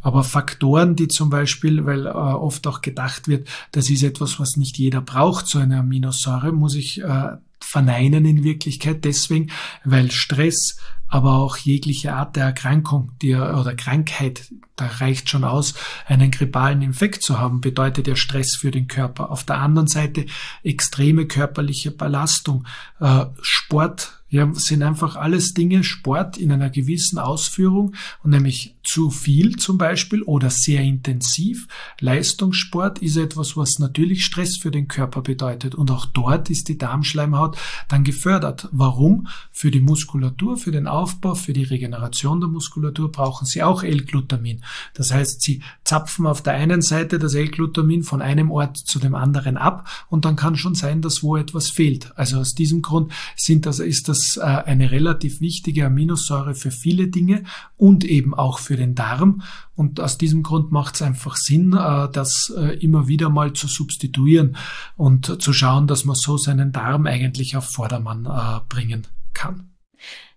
Aber 0.00 0.24
Faktoren, 0.24 0.96
die 0.96 1.08
zum 1.08 1.30
Beispiel, 1.30 1.84
weil 1.84 2.06
äh, 2.06 2.10
oft 2.10 2.66
auch 2.66 2.80
gedacht 2.80 3.28
wird, 3.28 3.48
das 3.72 3.90
ist 3.90 4.02
etwas, 4.02 4.38
was 4.40 4.56
nicht 4.56 4.78
jeder 4.78 5.00
braucht, 5.00 5.46
so 5.46 5.58
eine 5.58 5.78
Aminosäure, 5.78 6.52
muss 6.52 6.74
ich 6.74 7.00
äh, 7.02 7.36
verneinen 7.60 8.24
in 8.24 8.44
Wirklichkeit 8.44 9.04
deswegen, 9.04 9.50
weil 9.84 10.10
Stress, 10.10 10.78
aber 11.10 11.34
auch 11.34 11.56
jegliche 11.58 12.14
Art 12.14 12.36
der 12.36 12.44
Erkrankung 12.44 13.12
die, 13.20 13.34
oder 13.34 13.74
Krankheit, 13.74 14.50
da 14.76 14.86
reicht 14.86 15.28
schon 15.28 15.44
aus, 15.44 15.74
einen 16.06 16.30
grippalen 16.30 16.80
Infekt 16.80 17.22
zu 17.22 17.38
haben, 17.38 17.60
bedeutet 17.60 18.06
ja 18.06 18.16
Stress 18.16 18.56
für 18.56 18.70
den 18.70 18.88
Körper. 18.88 19.30
Auf 19.30 19.44
der 19.44 19.58
anderen 19.58 19.88
Seite 19.88 20.24
extreme 20.62 21.26
körperliche 21.26 21.90
Belastung, 21.90 22.64
äh, 23.00 23.26
Sport, 23.42 24.20
ja, 24.30 24.48
sind 24.54 24.84
einfach 24.84 25.16
alles 25.16 25.54
Dinge, 25.54 25.82
Sport 25.82 26.38
in 26.38 26.52
einer 26.52 26.70
gewissen 26.70 27.18
Ausführung 27.18 27.96
und 28.22 28.30
nämlich 28.30 28.76
zu 28.84 29.10
viel 29.10 29.56
zum 29.56 29.76
Beispiel 29.76 30.22
oder 30.22 30.50
sehr 30.50 30.82
intensiv. 30.82 31.66
Leistungssport 31.98 33.00
ist 33.00 33.16
etwas, 33.16 33.56
was 33.56 33.80
natürlich 33.80 34.24
Stress 34.24 34.56
für 34.56 34.70
den 34.70 34.86
Körper 34.86 35.22
bedeutet 35.22 35.74
und 35.74 35.90
auch 35.90 36.06
dort 36.06 36.48
ist 36.48 36.68
die 36.68 36.78
Darmschleimhaut 36.78 37.58
dann 37.88 38.04
gefördert. 38.04 38.68
Warum? 38.70 39.26
Für 39.50 39.72
die 39.72 39.80
Muskulatur, 39.80 40.56
für 40.56 40.70
den 40.70 40.86
Aufbau, 41.00 41.34
für 41.34 41.54
die 41.54 41.64
Regeneration 41.64 42.40
der 42.40 42.48
Muskulatur 42.50 43.10
brauchen 43.10 43.46
sie 43.46 43.62
auch 43.62 43.82
L-Glutamin. 43.82 44.62
Das 44.92 45.12
heißt, 45.12 45.40
sie 45.40 45.62
zapfen 45.82 46.26
auf 46.26 46.42
der 46.42 46.52
einen 46.52 46.82
Seite 46.82 47.18
das 47.18 47.34
L-Glutamin 47.34 48.02
von 48.02 48.20
einem 48.20 48.50
Ort 48.50 48.76
zu 48.76 48.98
dem 48.98 49.14
anderen 49.14 49.56
ab 49.56 49.88
und 50.08 50.26
dann 50.26 50.36
kann 50.36 50.56
schon 50.56 50.74
sein, 50.74 51.00
dass 51.00 51.22
wo 51.22 51.36
etwas 51.36 51.70
fehlt. 51.70 52.12
Also 52.16 52.38
aus 52.38 52.54
diesem 52.54 52.82
Grund 52.82 53.12
sind 53.36 53.64
das, 53.64 53.78
ist 53.78 54.08
das 54.08 54.36
äh, 54.36 54.40
eine 54.40 54.90
relativ 54.90 55.40
wichtige 55.40 55.86
Aminosäure 55.86 56.54
für 56.54 56.70
viele 56.70 57.08
Dinge 57.08 57.44
und 57.76 58.04
eben 58.04 58.34
auch 58.34 58.58
für 58.58 58.76
den 58.76 58.94
Darm. 58.94 59.42
Und 59.74 60.00
aus 60.00 60.18
diesem 60.18 60.42
Grund 60.42 60.72
macht 60.72 60.96
es 60.96 61.02
einfach 61.02 61.36
Sinn, 61.36 61.72
äh, 61.72 62.08
das 62.12 62.52
äh, 62.56 62.78
immer 62.78 63.08
wieder 63.08 63.30
mal 63.30 63.54
zu 63.54 63.66
substituieren 63.66 64.56
und 64.96 65.40
zu 65.40 65.52
schauen, 65.52 65.86
dass 65.86 66.04
man 66.04 66.16
so 66.16 66.36
seinen 66.36 66.72
Darm 66.72 67.06
eigentlich 67.06 67.56
auf 67.56 67.64
Vordermann 67.64 68.28
bringen 68.68 69.06
kann. 69.32 69.70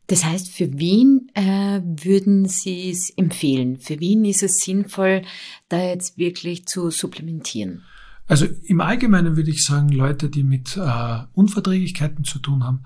Das 0.07 0.25
heißt, 0.25 0.49
für 0.49 0.77
wen 0.77 1.29
äh, 1.33 1.81
würden 1.83 2.45
Sie 2.45 2.89
es 2.91 3.09
empfehlen? 3.09 3.77
Für 3.79 3.99
wen 3.99 4.25
ist 4.25 4.43
es 4.43 4.57
sinnvoll, 4.57 5.23
da 5.69 5.81
jetzt 5.81 6.17
wirklich 6.17 6.65
zu 6.65 6.89
supplementieren? 6.89 7.83
Also 8.27 8.45
im 8.63 8.81
Allgemeinen 8.81 9.35
würde 9.35 9.51
ich 9.51 9.63
sagen, 9.63 9.89
Leute, 9.89 10.29
die 10.29 10.43
mit 10.43 10.77
äh, 10.77 11.19
Unverträglichkeiten 11.33 12.23
zu 12.23 12.39
tun 12.39 12.63
haben, 12.63 12.83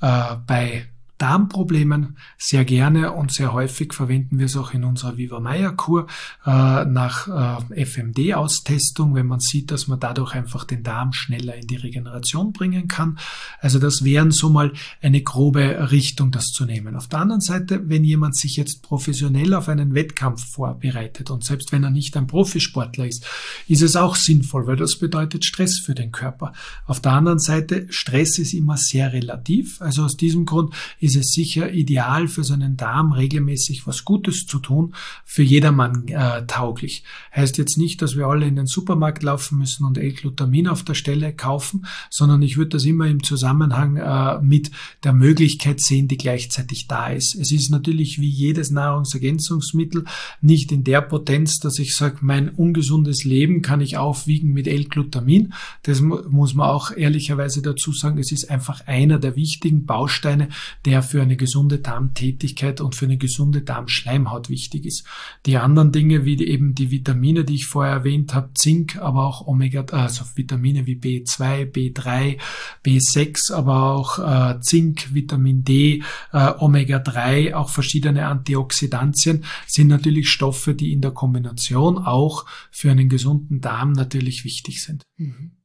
äh, 0.00 0.36
bei 0.46 0.86
Darmproblemen 1.18 2.16
sehr 2.38 2.64
gerne 2.64 3.12
und 3.12 3.32
sehr 3.32 3.52
häufig 3.52 3.92
verwenden 3.92 4.38
wir 4.38 4.46
es 4.46 4.56
auch 4.56 4.74
in 4.74 4.84
unserer 4.84 5.16
Viva 5.16 5.38
Meier 5.38 5.72
Kur 5.72 6.06
äh, 6.44 6.84
nach 6.84 7.62
äh, 7.70 7.84
FMD-Austestung, 7.84 9.14
wenn 9.14 9.26
man 9.26 9.40
sieht, 9.40 9.70
dass 9.70 9.86
man 9.86 10.00
dadurch 10.00 10.34
einfach 10.34 10.64
den 10.64 10.82
Darm 10.82 11.12
schneller 11.12 11.54
in 11.54 11.66
die 11.66 11.76
Regeneration 11.76 12.52
bringen 12.52 12.88
kann. 12.88 13.18
Also 13.60 13.78
das 13.78 14.02
wären 14.02 14.32
so 14.32 14.50
mal 14.50 14.72
eine 15.02 15.22
grobe 15.22 15.90
Richtung, 15.92 16.32
das 16.32 16.46
zu 16.46 16.64
nehmen. 16.64 16.96
Auf 16.96 17.08
der 17.08 17.20
anderen 17.20 17.40
Seite, 17.40 17.88
wenn 17.88 18.02
jemand 18.02 18.36
sich 18.36 18.56
jetzt 18.56 18.82
professionell 18.82 19.54
auf 19.54 19.68
einen 19.68 19.94
Wettkampf 19.94 20.44
vorbereitet 20.44 21.30
und 21.30 21.44
selbst 21.44 21.70
wenn 21.70 21.84
er 21.84 21.90
nicht 21.90 22.16
ein 22.16 22.26
Profisportler 22.26 23.06
ist, 23.06 23.24
ist 23.68 23.82
es 23.82 23.94
auch 23.94 24.16
sinnvoll, 24.16 24.66
weil 24.66 24.76
das 24.76 24.96
bedeutet 24.96 25.44
Stress 25.44 25.78
für 25.78 25.94
den 25.94 26.10
Körper. 26.10 26.52
Auf 26.86 27.00
der 27.00 27.12
anderen 27.12 27.38
Seite, 27.38 27.86
Stress 27.90 28.38
ist 28.38 28.52
immer 28.52 28.76
sehr 28.76 29.12
relativ. 29.12 29.80
Also 29.80 30.04
aus 30.04 30.16
diesem 30.16 30.44
Grund 30.44 30.74
ist 31.04 31.16
es 31.16 31.32
sicher 31.32 31.70
ideal 31.70 32.28
für 32.28 32.44
seinen 32.44 32.78
Darm 32.78 33.12
regelmäßig 33.12 33.86
was 33.86 34.06
Gutes 34.06 34.46
zu 34.46 34.58
tun, 34.58 34.94
für 35.26 35.42
jedermann 35.42 36.08
äh, 36.08 36.46
tauglich. 36.46 37.04
Heißt 37.36 37.58
jetzt 37.58 37.76
nicht, 37.76 38.00
dass 38.00 38.16
wir 38.16 38.26
alle 38.26 38.46
in 38.46 38.56
den 38.56 38.66
Supermarkt 38.66 39.22
laufen 39.22 39.58
müssen 39.58 39.84
und 39.84 39.98
L-Glutamin 39.98 40.66
auf 40.66 40.82
der 40.82 40.94
Stelle 40.94 41.34
kaufen, 41.34 41.84
sondern 42.08 42.40
ich 42.40 42.56
würde 42.56 42.70
das 42.70 42.86
immer 42.86 43.06
im 43.06 43.22
Zusammenhang 43.22 43.98
äh, 43.98 44.40
mit 44.40 44.70
der 45.02 45.12
Möglichkeit 45.12 45.80
sehen, 45.80 46.08
die 46.08 46.16
gleichzeitig 46.16 46.88
da 46.88 47.08
ist. 47.08 47.34
Es 47.34 47.52
ist 47.52 47.68
natürlich 47.68 48.18
wie 48.18 48.30
jedes 48.30 48.70
Nahrungsergänzungsmittel 48.70 50.06
nicht 50.40 50.72
in 50.72 50.84
der 50.84 51.02
Potenz, 51.02 51.58
dass 51.58 51.78
ich 51.78 51.94
sage, 51.94 52.18
mein 52.22 52.48
ungesundes 52.48 53.24
Leben 53.24 53.60
kann 53.60 53.82
ich 53.82 53.98
aufwiegen 53.98 54.54
mit 54.54 54.66
L-Glutamin. 54.66 55.52
Das 55.82 56.00
muss 56.00 56.54
man 56.54 56.70
auch 56.70 56.96
ehrlicherweise 56.96 57.60
dazu 57.60 57.92
sagen. 57.92 58.16
Es 58.16 58.32
ist 58.32 58.50
einfach 58.50 58.86
einer 58.86 59.18
der 59.18 59.36
wichtigen 59.36 59.84
Bausteine, 59.84 60.48
der 60.86 60.93
der 60.94 61.02
für 61.02 61.20
eine 61.20 61.36
gesunde 61.36 61.80
Darmtätigkeit 61.80 62.80
und 62.80 62.94
für 62.94 63.06
eine 63.06 63.16
gesunde 63.16 63.62
Darmschleimhaut 63.62 64.48
wichtig 64.48 64.86
ist. 64.86 65.04
Die 65.44 65.56
anderen 65.56 65.90
Dinge, 65.90 66.24
wie 66.24 66.40
eben 66.46 66.76
die 66.76 66.92
Vitamine, 66.92 67.44
die 67.44 67.56
ich 67.56 67.66
vorher 67.66 67.94
erwähnt 67.94 68.32
habe, 68.32 68.54
Zink, 68.54 68.94
aber 68.98 69.26
auch 69.26 69.44
Omega, 69.48 69.84
also 69.90 70.24
Vitamine 70.36 70.86
wie 70.86 70.94
B2, 70.94 71.72
B3, 71.72 72.38
B6, 72.86 73.52
aber 73.52 73.90
auch 73.90 74.20
äh, 74.20 74.60
Zink, 74.60 75.12
Vitamin 75.12 75.64
D, 75.64 76.04
äh, 76.32 76.52
Omega-3, 76.58 77.54
auch 77.54 77.70
verschiedene 77.70 78.28
Antioxidantien, 78.28 79.44
sind 79.66 79.88
natürlich 79.88 80.28
Stoffe, 80.28 80.76
die 80.76 80.92
in 80.92 81.00
der 81.00 81.10
Kombination 81.10 81.98
auch 81.98 82.46
für 82.70 82.92
einen 82.92 83.08
gesunden 83.08 83.60
Darm 83.60 83.90
natürlich 83.94 84.44
wichtig 84.44 84.80
sind. 84.80 85.02
Mhm. 85.16 85.56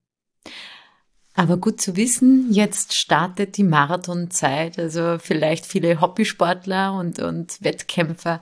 Aber 1.39 1.55
gut 1.55 1.79
zu 1.79 1.95
wissen, 1.95 2.51
jetzt 2.51 2.97
startet 2.97 3.55
die 3.55 3.63
Marathonzeit, 3.63 4.77
also 4.77 5.15
vielleicht 5.19 5.65
viele 5.65 6.01
Hobbysportler 6.01 6.91
und, 6.91 7.19
und 7.19 7.63
Wettkämpfer, 7.63 8.41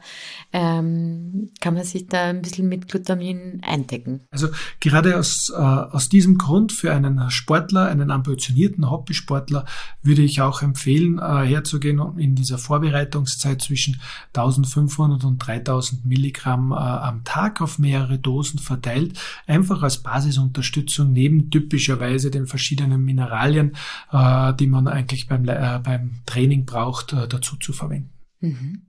ähm, 0.52 1.52
kann 1.62 1.76
man 1.76 1.84
sich 1.84 2.08
da 2.08 2.24
ein 2.24 2.42
bisschen 2.42 2.68
mit 2.68 2.88
Glutamin 2.88 3.62
eindecken. 3.62 4.22
Also 4.32 4.48
gerade 4.80 5.20
aus, 5.20 5.52
äh, 5.56 5.62
aus 5.62 6.10
diesem 6.10 6.40
Grund 6.40 6.72
für 6.72 6.92
einen 6.92 7.30
Sportler, 7.30 7.88
einen 7.88 8.10
ambitionierten 8.10 8.90
Hobbysportler, 8.90 9.66
würde 10.02 10.24
ich 10.24 10.42
auch 10.42 10.64
empfehlen, 10.64 11.20
äh, 11.20 11.46
herzugehen 11.46 12.00
und 12.00 12.18
in 12.18 12.34
dieser 12.34 12.58
Vorbereitungszeit 12.58 13.62
zwischen 13.62 14.02
1500 14.34 15.24
und 15.24 15.38
3000 15.38 16.04
Milligramm 16.04 16.72
äh, 16.72 16.76
am 16.78 17.24
Tag 17.26 17.62
auf 17.62 17.78
mehrere 17.78 18.18
Dosen 18.18 18.58
verteilt, 18.58 19.20
einfach 19.46 19.84
als 19.84 20.00
Basisunterstützung 20.00 21.14
neben 21.14 21.52
typischerweise 21.52 22.32
den 22.32 22.48
verschiedenen 22.48 22.87
verschiedenen 22.88 23.04
Mineralien, 23.04 23.76
äh, 24.12 24.54
die 24.54 24.68
man 24.68 24.88
eigentlich 24.88 25.28
beim, 25.28 25.48
äh, 25.48 25.80
beim 25.84 26.22
Training 26.26 26.66
braucht, 26.66 27.14
äh, 27.14 27.28
dazu 27.28 27.58
zu 27.58 27.74
verwenden. 27.74 28.12
Mhm. 28.40 28.82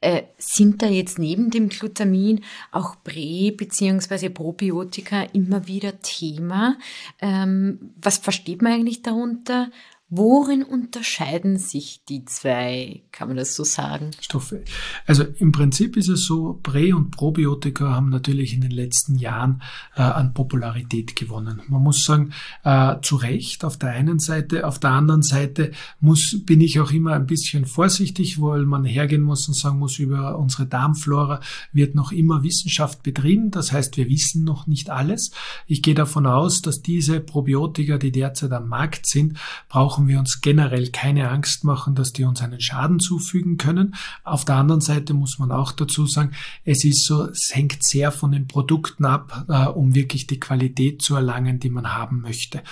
Äh, 0.00 0.22
sind 0.36 0.82
da 0.82 0.86
jetzt 0.86 1.18
neben 1.18 1.50
dem 1.50 1.68
Glutamin 1.68 2.42
auch 2.72 2.96
Prä- 3.04 3.56
bzw. 3.56 4.30
Probiotika 4.30 5.22
immer 5.32 5.68
wieder 5.68 6.00
Thema? 6.00 6.76
Ähm, 7.20 7.92
was 8.02 8.18
versteht 8.18 8.62
man 8.62 8.72
eigentlich 8.72 9.02
darunter? 9.02 9.70
Worin 10.14 10.62
unterscheiden 10.62 11.56
sich 11.56 12.02
die 12.06 12.26
zwei, 12.26 13.02
kann 13.12 13.28
man 13.28 13.38
das 13.38 13.54
so 13.54 13.64
sagen? 13.64 14.10
Stoffe. 14.20 14.62
Also 15.06 15.24
im 15.38 15.52
Prinzip 15.52 15.96
ist 15.96 16.10
es 16.10 16.26
so, 16.26 16.60
Prä- 16.62 16.92
und 16.92 17.12
Probiotika 17.12 17.94
haben 17.94 18.10
natürlich 18.10 18.52
in 18.52 18.60
den 18.60 18.72
letzten 18.72 19.16
Jahren 19.16 19.62
äh, 19.96 20.02
an 20.02 20.34
Popularität 20.34 21.16
gewonnen. 21.16 21.62
Man 21.68 21.82
muss 21.82 22.04
sagen, 22.04 22.34
äh, 22.62 22.96
zu 23.00 23.16
Recht 23.16 23.64
auf 23.64 23.78
der 23.78 23.92
einen 23.92 24.18
Seite, 24.18 24.66
auf 24.66 24.78
der 24.78 24.90
anderen 24.90 25.22
Seite 25.22 25.70
muss, 25.98 26.44
bin 26.44 26.60
ich 26.60 26.78
auch 26.78 26.92
immer 26.92 27.14
ein 27.14 27.26
bisschen 27.26 27.64
vorsichtig, 27.64 28.38
weil 28.38 28.66
man 28.66 28.84
hergehen 28.84 29.22
muss 29.22 29.48
und 29.48 29.54
sagen 29.54 29.78
muss, 29.78 29.98
über 29.98 30.38
unsere 30.38 30.66
Darmflora 30.66 31.40
wird 31.72 31.94
noch 31.94 32.12
immer 32.12 32.42
Wissenschaft 32.42 33.02
betrieben. 33.02 33.50
Das 33.50 33.72
heißt, 33.72 33.96
wir 33.96 34.10
wissen 34.10 34.44
noch 34.44 34.66
nicht 34.66 34.90
alles. 34.90 35.30
Ich 35.66 35.80
gehe 35.80 35.94
davon 35.94 36.26
aus, 36.26 36.60
dass 36.60 36.82
diese 36.82 37.20
Probiotika, 37.20 37.96
die 37.96 38.12
derzeit 38.12 38.52
am 38.52 38.68
Markt 38.68 39.06
sind, 39.06 39.38
brauchen 39.70 40.01
brauchen 40.02 40.08
wir 40.08 40.18
uns 40.18 40.40
generell 40.40 40.90
keine 40.90 41.30
Angst 41.30 41.62
machen, 41.62 41.94
dass 41.94 42.12
die 42.12 42.24
uns 42.24 42.42
einen 42.42 42.60
Schaden 42.60 42.98
zufügen 42.98 43.56
können. 43.56 43.94
Auf 44.24 44.44
der 44.44 44.56
anderen 44.56 44.80
Seite 44.80 45.14
muss 45.14 45.38
man 45.38 45.52
auch 45.52 45.70
dazu 45.70 46.06
sagen, 46.06 46.32
es 46.64 46.84
ist 46.84 47.04
so, 47.04 47.28
es 47.28 47.50
hängt 47.52 47.84
sehr 47.84 48.10
von 48.10 48.32
den 48.32 48.48
Produkten 48.48 49.04
ab, 49.04 49.44
äh, 49.48 49.66
um 49.66 49.94
wirklich 49.94 50.26
die 50.26 50.40
Qualität 50.40 51.02
zu 51.02 51.14
erlangen, 51.14 51.60
die 51.60 51.70
man 51.70 51.94
haben 51.94 52.20
möchte. 52.20 52.62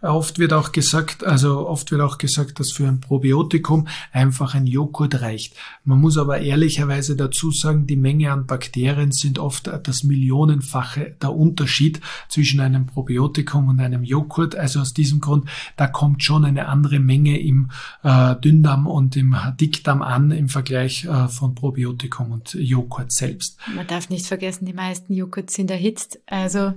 Oft 0.00 0.38
wird 0.38 0.54
auch 0.54 0.72
gesagt, 0.72 1.24
also 1.24 1.68
oft 1.68 1.90
wird 1.90 2.00
auch 2.00 2.16
gesagt, 2.16 2.58
dass 2.58 2.72
für 2.72 2.88
ein 2.88 3.00
Probiotikum 3.00 3.86
einfach 4.10 4.54
ein 4.54 4.66
Joghurt 4.66 5.20
reicht. 5.20 5.54
Man 5.84 6.00
muss 6.00 6.16
aber 6.16 6.40
ehrlicherweise 6.40 7.16
dazu 7.16 7.50
sagen, 7.50 7.86
die 7.86 7.96
Menge 7.96 8.32
an 8.32 8.46
Bakterien 8.46 9.12
sind 9.12 9.38
oft 9.38 9.70
das 9.82 10.04
Millionenfache 10.04 11.16
der 11.20 11.34
Unterschied 11.34 12.00
zwischen 12.30 12.60
einem 12.60 12.86
Probiotikum 12.86 13.68
und 13.68 13.80
einem 13.80 14.04
Joghurt. 14.04 14.56
Also 14.56 14.80
aus 14.80 14.94
diesem 14.94 15.20
Grund, 15.20 15.50
da 15.76 15.86
kommt 15.86 16.24
schon 16.24 16.46
eine 16.46 16.68
andere 16.78 17.00
Menge 17.00 17.40
im 17.40 17.70
äh, 18.04 18.36
Dünndarm 18.36 18.86
und 18.86 19.16
im 19.16 19.36
Dickdarm 19.60 20.02
an 20.02 20.30
im 20.30 20.48
Vergleich 20.48 21.04
äh, 21.04 21.28
von 21.28 21.54
Probiotikum 21.56 22.30
und 22.30 22.54
Joghurt 22.54 23.10
selbst. 23.10 23.58
Man 23.74 23.86
darf 23.86 24.08
nicht 24.10 24.26
vergessen, 24.26 24.64
die 24.64 24.72
meisten 24.72 25.12
Joghurts 25.12 25.54
sind 25.54 25.70
erhitzt, 25.70 26.20
also 26.26 26.74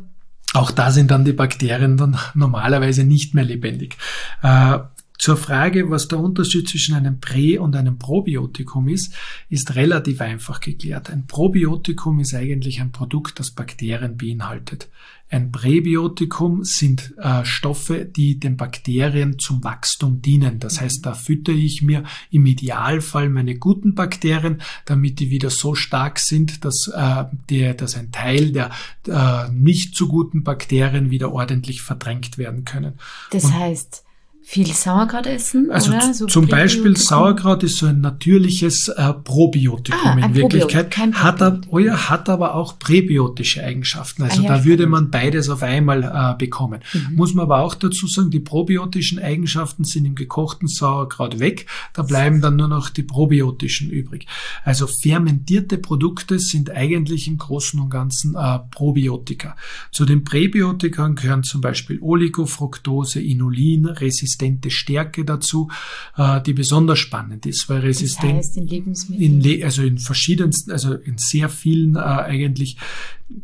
auch 0.54 0.72
da 0.72 0.92
sind 0.92 1.12
dann 1.12 1.24
die 1.24 1.32
Bakterien 1.32 1.96
dann 1.96 2.18
normalerweise 2.34 3.06
nicht 3.06 3.34
mehr 3.34 3.46
lebendig. 3.46 3.96
Äh, 4.44 4.80
zur 5.22 5.38
Frage, 5.38 5.92
was 5.92 6.08
der 6.08 6.20
Unterschied 6.20 6.68
zwischen 6.68 6.96
einem 6.96 7.20
Prä- 7.20 7.60
und 7.60 7.76
einem 7.76 8.00
Probiotikum 8.00 8.88
ist, 8.88 9.14
ist 9.50 9.76
relativ 9.76 10.20
einfach 10.20 10.60
geklärt. 10.62 11.12
Ein 11.12 11.28
Probiotikum 11.28 12.20
ist 12.20 12.34
eigentlich 12.34 12.82
ein 12.82 12.92
Produkt, 12.92 13.40
das 13.40 13.52
Bakterien 13.52 14.18
beinhaltet. 14.18 14.90
Ein 15.32 15.54
Präbiotikum 15.54 16.66
sind 16.66 17.14
äh, 17.18 17.46
Stoffe, 17.46 18.04
die 18.04 18.38
den 18.38 18.58
Bakterien 18.58 19.40
zum 19.40 19.64
Wachstum 19.64 20.22
dienen. 20.22 20.60
Das 20.60 20.82
heißt, 20.82 21.06
da 21.06 21.14
fütter 21.14 21.54
ich 21.54 21.82
mir 21.82 22.04
im 22.32 22.46
Idealfall 22.46 23.30
meine 23.30 23.56
guten 23.56 23.96
Bakterien, 23.96 24.62
damit 24.84 25.22
die 25.22 25.30
wieder 25.30 25.50
so 25.50 25.74
stark 25.74 26.20
sind, 26.20 26.66
dass, 26.66 26.92
äh, 26.94 27.24
der, 27.50 27.76
dass 27.76 27.96
ein 27.96 28.12
Teil 28.12 28.52
der 28.52 28.72
äh, 29.08 29.50
nicht 29.54 29.96
so 29.96 30.10
guten 30.10 30.44
Bakterien 30.44 31.12
wieder 31.12 31.32
ordentlich 31.32 31.82
verdrängt 31.82 32.38
werden 32.38 32.66
können. 32.66 33.00
Das 33.30 33.46
Und 33.46 33.58
heißt, 33.58 34.04
viel 34.52 34.74
Sauerkraut 34.74 35.28
essen? 35.28 35.72
Also 35.72 35.92
oder? 35.92 36.14
So 36.14 36.26
zum 36.26 36.46
Beispiel 36.46 36.98
Sauerkraut 36.98 37.64
ist 37.64 37.78
so 37.78 37.86
ein 37.86 38.02
natürliches 38.02 38.90
äh, 38.90 39.14
Probiotikum 39.14 40.00
ah, 40.04 40.26
in 40.26 40.36
Wirklichkeit, 40.36 40.94
hat, 40.98 41.42
ab, 41.42 41.62
oh 41.70 41.80
ja, 41.80 42.10
hat 42.10 42.28
aber 42.28 42.56
auch 42.56 42.78
präbiotische 42.78 43.64
Eigenschaften. 43.64 44.24
Also 44.24 44.42
ah, 44.42 44.44
ja, 44.44 44.58
da 44.58 44.66
würde 44.66 44.88
man 44.88 45.10
beides 45.10 45.48
auf 45.48 45.64
einmal 45.64 46.04
äh, 46.04 46.38
bekommen. 46.38 46.82
Mhm. 46.94 47.16
Muss 47.16 47.34
man 47.34 47.46
aber 47.46 47.60
auch 47.60 47.76
dazu 47.76 48.08
sagen, 48.08 48.30
die 48.30 48.42
probiotischen 48.42 49.20
Eigenschaften 49.20 49.86
sind 49.86 50.04
im 50.04 50.16
gekochten 50.16 50.68
Sauerkraut 50.68 51.40
weg, 51.40 51.68
da 51.94 52.04
bleiben 52.04 52.42
dann 52.42 52.58
nur 52.58 52.68
noch 52.68 52.90
die 52.90 53.04
probiotischen 53.04 53.90
übrig. 53.90 54.28
Also 54.66 54.86
fermentierte 54.86 55.78
Produkte 55.78 56.40
sind 56.40 56.72
eigentlich 56.72 57.30
im 57.30 57.38
Großen 57.38 57.80
und 57.80 57.90
Ganzen 57.90 58.36
äh, 58.36 58.60
Probiotika. 58.70 59.56
Zu 59.94 60.04
den 60.04 60.26
Präbiotikern 60.26 61.16
gehören 61.16 61.44
zum 61.44 61.62
Beispiel 61.62 62.00
Oligofructose, 62.02 63.22
Inulin, 63.22 63.86
Resistenzstoffe, 63.86 64.41
resistente 64.42 64.72
Stärke 64.72 65.26
dazu, 65.26 65.70
äh, 66.18 66.42
die 66.42 66.54
besonders 66.54 67.00
spannend 67.00 67.46
ist, 67.46 67.70
weil 67.70 67.82
resistent 67.82 68.32
das 68.32 68.48
heißt 68.48 68.58
in 68.58 68.68
Lebensmitteln 68.68 69.42
in, 69.42 69.64
also 69.64 69.84
in 69.84 69.98
verschiedensten, 70.00 70.72
also 70.72 70.94
in 70.94 71.18
sehr 71.18 71.50
vielen 71.50 71.96
äh, 71.96 72.00
eigentlich 72.00 72.78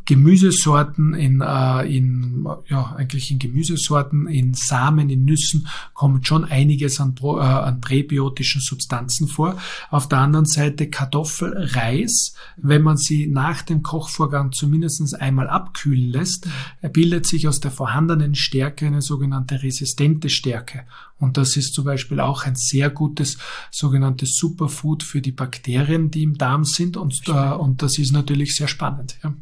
Gemüsesorten, 0.06 1.14
in, 1.14 1.42
äh, 1.42 1.98
in 1.98 2.46
ja 2.68 2.94
eigentlich 2.98 3.32
in 3.32 3.40
Gemüsesorten, 3.40 4.28
in 4.28 4.54
Samen, 4.54 5.10
in 5.10 5.24
Nüssen 5.24 5.68
kommt 5.94 6.28
schon 6.28 6.44
einiges 6.44 7.00
an, 7.00 7.16
äh, 7.22 7.28
an 7.28 7.80
präbiotischen 7.80 8.62
Substanzen 8.62 9.28
vor. 9.28 9.58
Auf 9.90 10.10
der 10.10 10.20
anderen 10.20 10.46
Seite 10.46 10.90
Kartoffel, 10.90 11.54
Reis, 11.56 12.34
wenn 12.58 12.82
man 12.82 12.98
sie 12.98 13.28
nach 13.28 13.62
dem 13.62 13.82
Kochvorgang 13.82 14.52
zumindest 14.52 15.16
einmal 15.20 15.48
abkühlen 15.48 16.12
lässt, 16.12 16.48
mhm. 16.48 16.92
bildet 16.92 17.26
sich 17.26 17.48
aus 17.48 17.60
der 17.60 17.72
vorhandenen 17.72 18.36
Stärke 18.36 18.88
eine 18.88 19.02
sogenannte 19.02 19.64
resistente 19.64 20.30
Stärke. 20.30 20.77
Und 21.20 21.38
das 21.38 21.56
ist 21.58 21.74
zum 21.74 21.86
Beispiel 21.86 22.20
auch 22.20 22.46
ein 22.46 22.56
sehr 22.56 22.90
gutes 22.90 23.38
sogenanntes 23.72 24.36
Superfood 24.36 25.04
für 25.04 25.22
die 25.22 25.32
Bakterien, 25.32 26.12
die 26.12 26.24
im 26.24 26.38
Darm 26.38 26.64
sind. 26.64 26.98
Und, 26.98 27.22
äh, 27.28 27.32
und 27.32 27.82
das 27.82 27.98
ist 27.98 28.12
natürlich 28.12 28.56
sehr 28.56 28.68
spannend. 28.68 29.18
Ja. 29.24 29.34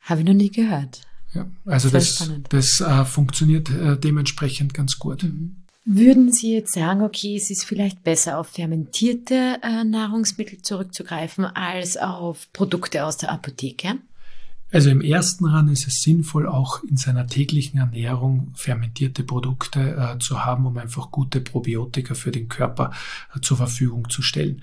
Habe 0.00 0.20
ich 0.20 0.26
noch 0.26 0.34
nie 0.34 0.50
gehört. 0.50 1.00
Ja, 1.34 1.46
also 1.64 1.88
das, 1.88 2.18
das, 2.18 2.30
das 2.48 2.80
äh, 2.80 3.04
funktioniert 3.04 3.70
äh, 3.70 3.98
dementsprechend 3.98 4.74
ganz 4.74 4.98
gut. 4.98 5.22
Mhm. 5.22 5.56
Würden 5.84 6.30
Sie 6.30 6.52
jetzt 6.54 6.74
sagen, 6.74 7.02
okay, 7.02 7.36
es 7.36 7.50
ist 7.50 7.64
vielleicht 7.64 8.04
besser 8.04 8.38
auf 8.38 8.48
fermentierte 8.48 9.58
äh, 9.62 9.82
Nahrungsmittel 9.82 10.62
zurückzugreifen 10.62 11.44
als 11.44 11.96
auf 11.96 12.52
Produkte 12.52 13.04
aus 13.04 13.16
der 13.16 13.32
Apotheke? 13.32 13.98
Also 14.72 14.88
im 14.88 15.02
ersten 15.02 15.44
Rang 15.44 15.68
ist 15.68 15.86
es 15.86 16.00
sinnvoll, 16.00 16.48
auch 16.48 16.82
in 16.84 16.96
seiner 16.96 17.26
täglichen 17.26 17.78
Ernährung 17.78 18.52
fermentierte 18.54 19.22
Produkte 19.22 19.96
äh, 19.96 20.18
zu 20.18 20.46
haben, 20.46 20.64
um 20.64 20.78
einfach 20.78 21.10
gute 21.10 21.42
Probiotika 21.42 22.14
für 22.14 22.30
den 22.30 22.48
Körper 22.48 22.90
äh, 23.36 23.40
zur 23.40 23.58
Verfügung 23.58 24.08
zu 24.08 24.22
stellen. 24.22 24.62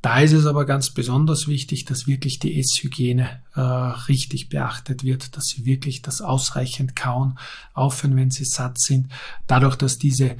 Da 0.00 0.20
ist 0.20 0.32
es 0.32 0.46
aber 0.46 0.64
ganz 0.64 0.88
besonders 0.90 1.46
wichtig, 1.46 1.84
dass 1.84 2.06
wirklich 2.06 2.38
die 2.38 2.58
Esshygiene 2.58 3.42
äh, 3.54 3.60
richtig 3.60 4.48
beachtet 4.48 5.04
wird, 5.04 5.36
dass 5.36 5.44
sie 5.48 5.66
wirklich 5.66 6.00
das 6.00 6.22
ausreichend 6.22 6.96
kauen, 6.96 7.38
aufhören, 7.74 8.16
wenn 8.16 8.30
sie 8.30 8.46
satt 8.46 8.80
sind. 8.80 9.12
Dadurch, 9.46 9.76
dass 9.76 9.98
diese 9.98 10.38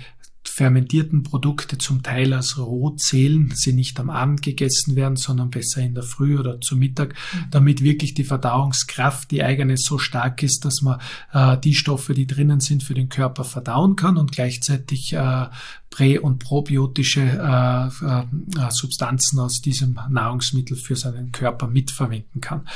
fermentierten 0.60 1.22
Produkte 1.22 1.78
zum 1.78 2.02
Teil 2.02 2.34
als 2.34 2.58
roh 2.58 2.90
zählen, 2.90 3.50
sie 3.54 3.72
nicht 3.72 3.98
am 3.98 4.10
Abend 4.10 4.42
gegessen 4.42 4.94
werden, 4.94 5.16
sondern 5.16 5.48
besser 5.48 5.80
in 5.80 5.94
der 5.94 6.02
Früh 6.02 6.38
oder 6.38 6.60
zu 6.60 6.76
Mittag, 6.76 7.14
mhm. 7.14 7.44
damit 7.50 7.82
wirklich 7.82 8.12
die 8.12 8.24
Verdauungskraft, 8.24 9.30
die 9.30 9.42
eigene, 9.42 9.78
so 9.78 9.96
stark 9.96 10.42
ist, 10.42 10.66
dass 10.66 10.82
man 10.82 11.00
äh, 11.32 11.56
die 11.56 11.72
Stoffe, 11.72 12.12
die 12.12 12.26
drinnen 12.26 12.60
sind, 12.60 12.82
für 12.82 12.92
den 12.92 13.08
Körper 13.08 13.44
verdauen 13.44 13.96
kann 13.96 14.18
und 14.18 14.32
gleichzeitig 14.32 15.14
äh, 15.14 15.46
prä- 15.90 16.18
und 16.18 16.38
probiotische 16.38 17.20
äh, 17.20 17.86
äh, 17.86 18.70
Substanzen 18.70 19.40
aus 19.40 19.60
diesem 19.60 19.98
Nahrungsmittel 20.08 20.76
für 20.76 20.96
seinen 20.96 21.32
Körper 21.32 21.66
mitverwenden 21.66 22.40
kann. 22.40 22.66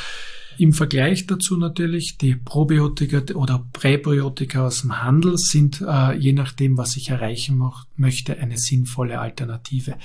Im 0.57 0.73
Vergleich 0.73 1.27
dazu 1.27 1.57
natürlich, 1.57 2.17
die 2.19 2.37
Probiotika 2.37 3.23
oder 3.35 3.67
Präbiotika 3.73 4.67
aus 4.67 4.83
dem 4.83 5.03
Handel 5.03 5.37
sind, 5.37 5.81
äh, 5.81 6.17
je 6.17 6.33
nachdem, 6.33 6.77
was 6.77 6.97
ich 6.97 7.11
erreichen 7.11 7.61
möchte, 7.97 8.39
eine 8.39 8.57
sinnvolle 8.57 9.19
Alternative. 9.19 9.97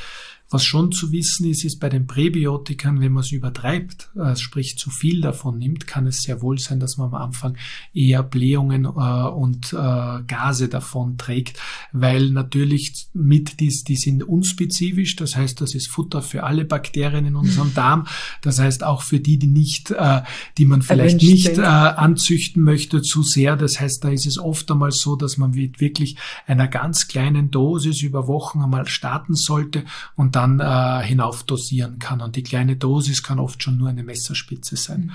Was 0.51 0.63
schon 0.63 0.91
zu 0.91 1.11
wissen 1.11 1.47
ist, 1.47 1.63
ist 1.63 1.79
bei 1.79 1.89
den 1.89 2.07
Präbiotikern, 2.07 2.99
wenn 3.01 3.11
man 3.11 3.21
es 3.21 3.31
übertreibt, 3.31 4.09
äh, 4.15 4.35
sprich 4.35 4.79
zu 4.79 4.89
viel 4.89 5.21
davon 5.21 5.59
nimmt, 5.59 5.85
kann 5.85 6.07
es 6.07 6.23
sehr 6.23 6.41
wohl 6.41 6.57
sein, 6.57 6.79
dass 6.79 6.97
man 6.97 7.13
am 7.13 7.21
Anfang 7.21 7.55
eher 7.93 8.23
Blähungen 8.23 8.85
äh, 8.85 8.87
und 8.87 9.73
äh, 9.73 10.23
Gase 10.25 10.67
davon 10.67 11.19
trägt, 11.19 11.59
weil 11.91 12.31
natürlich 12.31 13.09
mit 13.13 13.59
dies, 13.59 13.83
die 13.83 13.95
sind 13.95 14.23
unspezifisch, 14.23 15.15
das 15.17 15.35
heißt, 15.35 15.61
das 15.61 15.75
ist 15.75 15.87
Futter 15.87 16.23
für 16.23 16.41
alle 16.41 16.65
Bakterien 16.65 17.27
in 17.27 17.35
unserem 17.35 17.71
Darm, 17.75 18.07
das 18.41 18.57
heißt 18.57 18.83
auch 18.83 19.03
für 19.03 19.19
die, 19.19 19.37
die 19.37 19.45
nicht, 19.45 19.91
äh, 19.91 20.23
die 20.57 20.65
man 20.65 20.81
vielleicht 20.81 21.21
nicht 21.21 21.59
äh, 21.59 21.61
anzüchten 21.61 22.63
möchte 22.63 23.03
zu 23.03 23.21
sehr, 23.21 23.55
das 23.55 23.79
heißt, 23.79 24.03
da 24.03 24.09
ist 24.09 24.25
es 24.25 24.39
oft 24.39 24.71
einmal 24.71 24.91
so, 24.91 25.15
dass 25.15 25.37
man 25.37 25.51
mit 25.51 25.79
wirklich 25.79 26.15
einer 26.47 26.67
ganz 26.67 27.07
kleinen 27.07 27.51
Dosis 27.51 28.01
über 28.01 28.27
Wochen 28.27 28.63
einmal 28.63 28.87
starten 28.87 29.35
sollte 29.35 29.83
und 30.15 30.38
dann 30.39 30.59
äh, 30.59 31.05
hinaufdosieren 31.05 31.99
kann. 31.99 32.21
Und 32.21 32.35
die 32.35 32.43
kleine 32.43 32.75
Dosis 32.75 33.23
kann 33.23 33.39
oft 33.39 33.61
schon 33.61 33.77
nur 33.77 33.89
eine 33.89 34.03
Messerspitze 34.03 34.75
sein. 34.77 35.07
Mhm. 35.07 35.11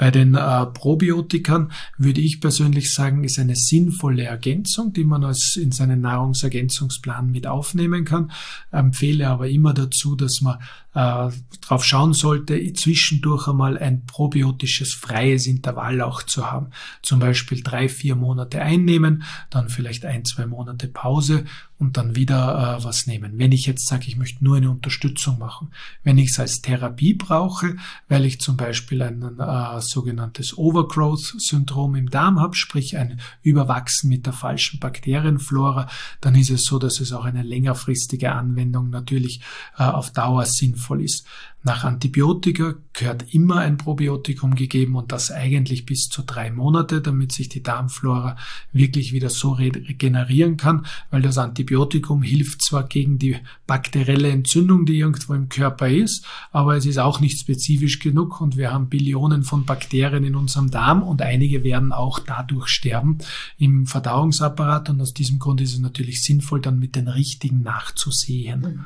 Bei 0.00 0.10
den 0.10 0.34
äh, 0.34 0.64
Probiotikern 0.64 1.72
würde 1.98 2.22
ich 2.22 2.40
persönlich 2.40 2.94
sagen, 2.94 3.22
ist 3.22 3.38
eine 3.38 3.54
sinnvolle 3.54 4.22
Ergänzung, 4.22 4.94
die 4.94 5.04
man 5.04 5.24
als 5.24 5.56
in 5.56 5.72
seinen 5.72 6.00
Nahrungsergänzungsplan 6.00 7.30
mit 7.30 7.46
aufnehmen 7.46 8.06
kann. 8.06 8.32
Empfehle 8.70 9.28
aber 9.28 9.50
immer 9.50 9.74
dazu, 9.74 10.16
dass 10.16 10.40
man 10.40 10.56
äh, 10.94 11.30
darauf 11.60 11.84
schauen 11.84 12.14
sollte, 12.14 12.72
zwischendurch 12.72 13.46
einmal 13.46 13.76
ein 13.76 14.06
probiotisches 14.06 14.94
freies 14.94 15.46
Intervall 15.46 16.00
auch 16.00 16.22
zu 16.22 16.50
haben. 16.50 16.68
Zum 17.02 17.20
Beispiel 17.20 17.62
drei, 17.62 17.90
vier 17.90 18.16
Monate 18.16 18.62
einnehmen, 18.62 19.22
dann 19.50 19.68
vielleicht 19.68 20.06
ein, 20.06 20.24
zwei 20.24 20.46
Monate 20.46 20.88
Pause 20.88 21.44
und 21.78 21.96
dann 21.96 22.16
wieder 22.16 22.78
äh, 22.78 22.84
was 22.84 23.06
nehmen. 23.06 23.38
Wenn 23.38 23.52
ich 23.52 23.66
jetzt 23.66 23.86
sage, 23.86 24.04
ich 24.06 24.16
möchte 24.16 24.42
nur 24.44 24.56
eine 24.56 24.70
Unterstützung 24.70 25.38
machen, 25.38 25.72
wenn 26.02 26.18
ich 26.18 26.30
es 26.30 26.40
als 26.40 26.60
Therapie 26.60 27.14
brauche, 27.14 27.76
weil 28.08 28.24
ich 28.24 28.40
zum 28.40 28.56
Beispiel 28.56 29.02
ein 29.02 29.22
äh, 29.38 29.80
sogenanntes 29.90 30.56
Overgrowth-Syndrom 30.56 31.96
im 31.96 32.10
Darm 32.10 32.40
habe, 32.40 32.56
sprich 32.56 32.96
ein 32.96 33.20
Überwachsen 33.42 34.08
mit 34.08 34.26
der 34.26 34.32
falschen 34.32 34.80
Bakterienflora, 34.80 35.88
dann 36.20 36.34
ist 36.34 36.50
es 36.50 36.62
so, 36.64 36.78
dass 36.78 37.00
es 37.00 37.12
auch 37.12 37.24
eine 37.24 37.42
längerfristige 37.42 38.32
Anwendung 38.32 38.90
natürlich 38.90 39.40
äh, 39.76 39.82
auf 39.82 40.12
Dauer 40.12 40.46
sinnvoll 40.46 41.02
ist. 41.02 41.26
Nach 41.62 41.84
Antibiotika 41.84 42.74
gehört 42.94 43.34
immer 43.34 43.58
ein 43.58 43.76
Probiotikum 43.76 44.54
gegeben 44.54 44.96
und 44.96 45.12
das 45.12 45.30
eigentlich 45.30 45.84
bis 45.84 46.08
zu 46.08 46.22
drei 46.22 46.50
Monate, 46.50 47.02
damit 47.02 47.32
sich 47.32 47.50
die 47.50 47.62
Darmflora 47.62 48.36
wirklich 48.72 49.12
wieder 49.12 49.28
so 49.28 49.52
regenerieren 49.52 50.56
kann, 50.56 50.86
weil 51.10 51.20
das 51.20 51.36
Antibiotikum 51.36 52.22
hilft 52.22 52.62
zwar 52.62 52.84
gegen 52.84 53.18
die 53.18 53.36
bakterielle 53.66 54.30
Entzündung, 54.30 54.86
die 54.86 54.98
irgendwo 54.98 55.34
im 55.34 55.50
Körper 55.50 55.90
ist, 55.90 56.24
aber 56.50 56.76
es 56.76 56.86
ist 56.86 56.98
auch 56.98 57.20
nicht 57.20 57.38
spezifisch 57.38 57.98
genug 57.98 58.40
und 58.40 58.56
wir 58.56 58.72
haben 58.72 58.88
Billionen 58.88 59.42
von 59.42 59.66
Bakterien 59.66 60.24
in 60.24 60.36
unserem 60.36 60.70
Darm 60.70 61.02
und 61.02 61.20
einige 61.20 61.62
werden 61.62 61.92
auch 61.92 62.20
dadurch 62.20 62.68
sterben 62.68 63.18
im 63.58 63.86
Verdauungsapparat 63.86 64.88
und 64.88 65.00
aus 65.02 65.12
diesem 65.12 65.38
Grund 65.38 65.60
ist 65.60 65.74
es 65.74 65.80
natürlich 65.80 66.22
sinnvoll, 66.22 66.62
dann 66.62 66.78
mit 66.78 66.96
den 66.96 67.08
richtigen 67.08 67.60
nachzusehen. 67.60 68.60
Mhm 68.60 68.84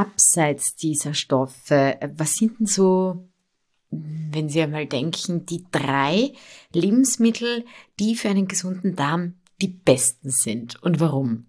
abseits 0.00 0.76
dieser 0.76 1.12
Stoffe, 1.12 1.98
was 2.16 2.36
sind 2.36 2.58
denn 2.58 2.66
so, 2.66 3.28
wenn 3.90 4.48
Sie 4.48 4.62
einmal 4.62 4.86
denken, 4.86 5.44
die 5.44 5.66
drei 5.70 6.32
Lebensmittel, 6.72 7.66
die 7.98 8.16
für 8.16 8.30
einen 8.30 8.48
gesunden 8.48 8.96
Darm 8.96 9.34
die 9.60 9.68
besten 9.68 10.30
sind 10.30 10.82
und 10.82 11.00
warum? 11.00 11.44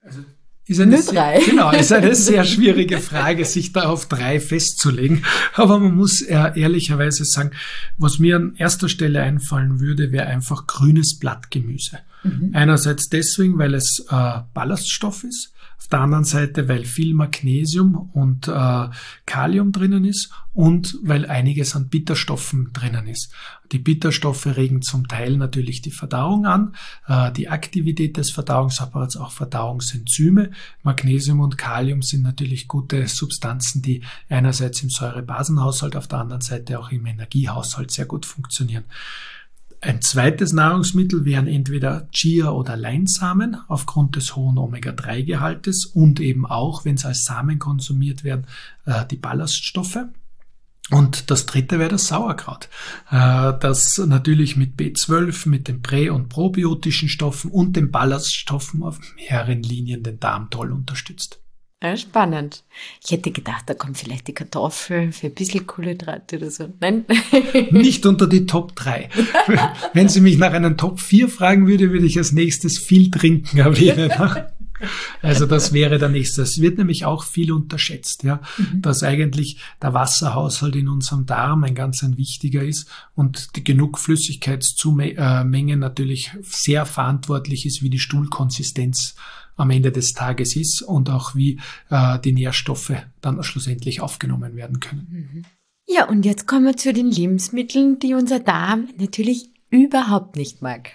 Also 0.00 0.20
ist 0.66 0.80
eine 0.80 1.02
sehr, 1.02 1.40
genau, 1.44 1.72
ist 1.72 1.92
eine 1.92 2.14
sehr 2.14 2.42
schwierige 2.44 2.96
Frage, 2.96 3.44
sich 3.44 3.74
da 3.74 3.82
auf 3.82 4.06
drei 4.08 4.40
festzulegen. 4.40 5.22
Aber 5.52 5.78
man 5.78 5.94
muss 5.94 6.22
ehrlicherweise 6.22 7.26
sagen, 7.26 7.50
was 7.98 8.18
mir 8.18 8.36
an 8.36 8.54
erster 8.56 8.88
Stelle 8.88 9.20
einfallen 9.20 9.78
würde, 9.80 10.10
wäre 10.10 10.26
einfach 10.26 10.66
grünes 10.66 11.18
Blattgemüse. 11.18 11.98
Mhm. 12.22 12.52
Einerseits 12.54 13.10
deswegen, 13.10 13.58
weil 13.58 13.74
es 13.74 14.06
äh, 14.08 14.40
Ballaststoff 14.54 15.24
ist 15.24 15.52
Auf 15.78 15.88
der 15.88 16.00
anderen 16.00 16.24
Seite, 16.24 16.68
weil 16.68 16.84
viel 16.84 17.14
Magnesium 17.14 18.10
und 18.14 18.48
äh, 18.48 18.88
Kalium 19.26 19.72
drinnen 19.72 20.04
ist 20.04 20.32
und 20.52 20.98
weil 21.02 21.26
einiges 21.26 21.74
an 21.76 21.88
Bitterstoffen 21.88 22.72
drinnen 22.72 23.06
ist. 23.06 23.32
Die 23.72 23.78
Bitterstoffe 23.78 24.46
regen 24.46 24.82
zum 24.82 25.08
Teil 25.08 25.36
natürlich 25.36 25.82
die 25.82 25.90
Verdauung 25.90 26.46
an, 26.46 26.74
äh, 27.06 27.32
die 27.32 27.48
Aktivität 27.48 28.16
des 28.16 28.30
Verdauungsapparats, 28.30 29.16
auch 29.16 29.32
Verdauungsenzyme. 29.32 30.52
Magnesium 30.82 31.40
und 31.40 31.58
Kalium 31.58 32.02
sind 32.02 32.22
natürlich 32.22 32.68
gute 32.68 33.06
Substanzen, 33.08 33.82
die 33.82 34.02
einerseits 34.28 34.82
im 34.82 34.90
Säurebasenhaushalt, 34.90 35.96
auf 35.96 36.06
der 36.06 36.20
anderen 36.20 36.42
Seite 36.42 36.78
auch 36.78 36.90
im 36.92 37.04
Energiehaushalt 37.06 37.90
sehr 37.90 38.06
gut 38.06 38.26
funktionieren. 38.26 38.84
Ein 39.84 40.00
zweites 40.00 40.54
Nahrungsmittel 40.54 41.26
wären 41.26 41.46
entweder 41.46 42.08
Chia- 42.10 42.48
oder 42.48 42.74
Leinsamen 42.74 43.58
aufgrund 43.68 44.16
des 44.16 44.34
hohen 44.34 44.56
Omega-3-Gehaltes 44.56 45.84
und 45.84 46.20
eben 46.20 46.46
auch, 46.46 46.86
wenn 46.86 46.96
sie 46.96 47.06
als 47.06 47.24
Samen 47.24 47.58
konsumiert 47.58 48.24
werden, 48.24 48.46
äh, 48.86 49.04
die 49.04 49.18
Ballaststoffe. 49.18 49.98
Und 50.90 51.30
das 51.30 51.44
dritte 51.44 51.78
wäre 51.78 51.90
das 51.90 52.06
Sauerkraut, 52.06 52.70
äh, 53.10 53.52
das 53.60 53.98
natürlich 53.98 54.56
mit 54.56 54.76
B12, 54.76 55.50
mit 55.50 55.68
den 55.68 55.82
prä- 55.82 56.08
und 56.08 56.30
probiotischen 56.30 57.10
Stoffen 57.10 57.50
und 57.50 57.76
den 57.76 57.90
Ballaststoffen 57.90 58.82
auf 58.82 58.98
mehreren 59.16 59.62
Linien 59.62 60.02
den 60.02 60.18
Darm 60.18 60.48
toll 60.48 60.72
unterstützt. 60.72 61.43
Ja, 61.82 61.96
spannend. 61.98 62.64
Ich 63.04 63.10
hätte 63.10 63.30
gedacht, 63.30 63.64
da 63.66 63.74
kommt 63.74 63.98
vielleicht 63.98 64.26
die 64.26 64.32
Kartoffel 64.32 65.12
für 65.12 65.26
ein 65.26 65.34
bisschen 65.34 65.66
Kohlenhydrate 65.66 66.38
oder 66.38 66.50
so. 66.50 66.72
Nein. 66.80 67.04
Nicht 67.70 68.06
unter 68.06 68.26
die 68.26 68.46
Top 68.46 68.74
3. 68.74 69.10
Wenn 69.92 70.08
Sie 70.08 70.22
mich 70.22 70.38
nach 70.38 70.52
einem 70.52 70.78
Top 70.78 70.98
4 70.98 71.28
fragen 71.28 71.66
würde, 71.66 71.90
würde 71.90 72.06
ich 72.06 72.16
als 72.16 72.32
nächstes 72.32 72.78
viel 72.78 73.10
trinken 73.10 73.58
erwähnen. 73.58 74.10
Also 75.22 75.46
das 75.46 75.72
wäre 75.72 75.98
der 75.98 76.08
nächste. 76.08 76.42
Es 76.42 76.60
wird 76.60 76.78
nämlich 76.78 77.04
auch 77.04 77.24
viel 77.24 77.52
unterschätzt, 77.52 78.22
ja, 78.22 78.40
mhm. 78.58 78.82
dass 78.82 79.02
eigentlich 79.02 79.58
der 79.80 79.94
Wasserhaushalt 79.94 80.76
in 80.76 80.88
unserem 80.88 81.26
Darm 81.26 81.64
ein 81.64 81.74
ganz 81.74 82.02
ein 82.02 82.18
wichtiger 82.18 82.62
ist 82.62 82.90
und 83.14 83.56
die 83.56 83.64
genug 83.64 83.98
Flüssigkeitsmenge 83.98 85.76
natürlich 85.76 86.32
sehr 86.42 86.84
verantwortlich 86.86 87.66
ist, 87.66 87.82
wie 87.82 87.88
die 87.88 88.00
Stuhlkonsistenz 88.00 89.14
am 89.56 89.70
Ende 89.70 89.92
des 89.92 90.12
Tages 90.12 90.56
ist 90.56 90.82
und 90.82 91.10
auch 91.10 91.34
wie 91.34 91.60
äh, 91.90 92.18
die 92.18 92.32
Nährstoffe 92.32 92.92
dann 93.20 93.42
schlussendlich 93.42 94.00
aufgenommen 94.00 94.56
werden 94.56 94.80
können. 94.80 95.06
Mhm. 95.10 95.44
Ja, 95.86 96.08
und 96.08 96.24
jetzt 96.24 96.46
kommen 96.46 96.64
wir 96.64 96.76
zu 96.76 96.92
den 96.92 97.10
Lebensmitteln, 97.10 97.98
die 97.98 98.14
unser 98.14 98.40
Darm 98.40 98.88
natürlich 98.98 99.50
überhaupt 99.70 100.36
nicht 100.36 100.62
mag. 100.62 100.92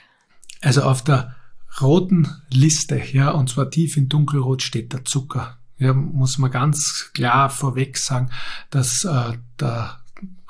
Also 0.61 0.81
auf 0.81 1.03
der 1.03 1.35
roten 1.79 2.27
Liste, 2.51 3.01
ja, 3.11 3.31
und 3.31 3.49
zwar 3.49 3.69
tief 3.69 3.97
in 3.97 4.09
dunkelrot 4.09 4.63
steht 4.63 4.91
der 4.93 5.05
Zucker. 5.05 5.57
Ja, 5.77 5.93
muss 5.93 6.37
man 6.37 6.51
ganz 6.51 7.11
klar 7.13 7.49
vorweg 7.49 7.97
sagen, 7.97 8.31
dass 8.69 9.05
äh, 9.05 9.33
der 9.59 9.99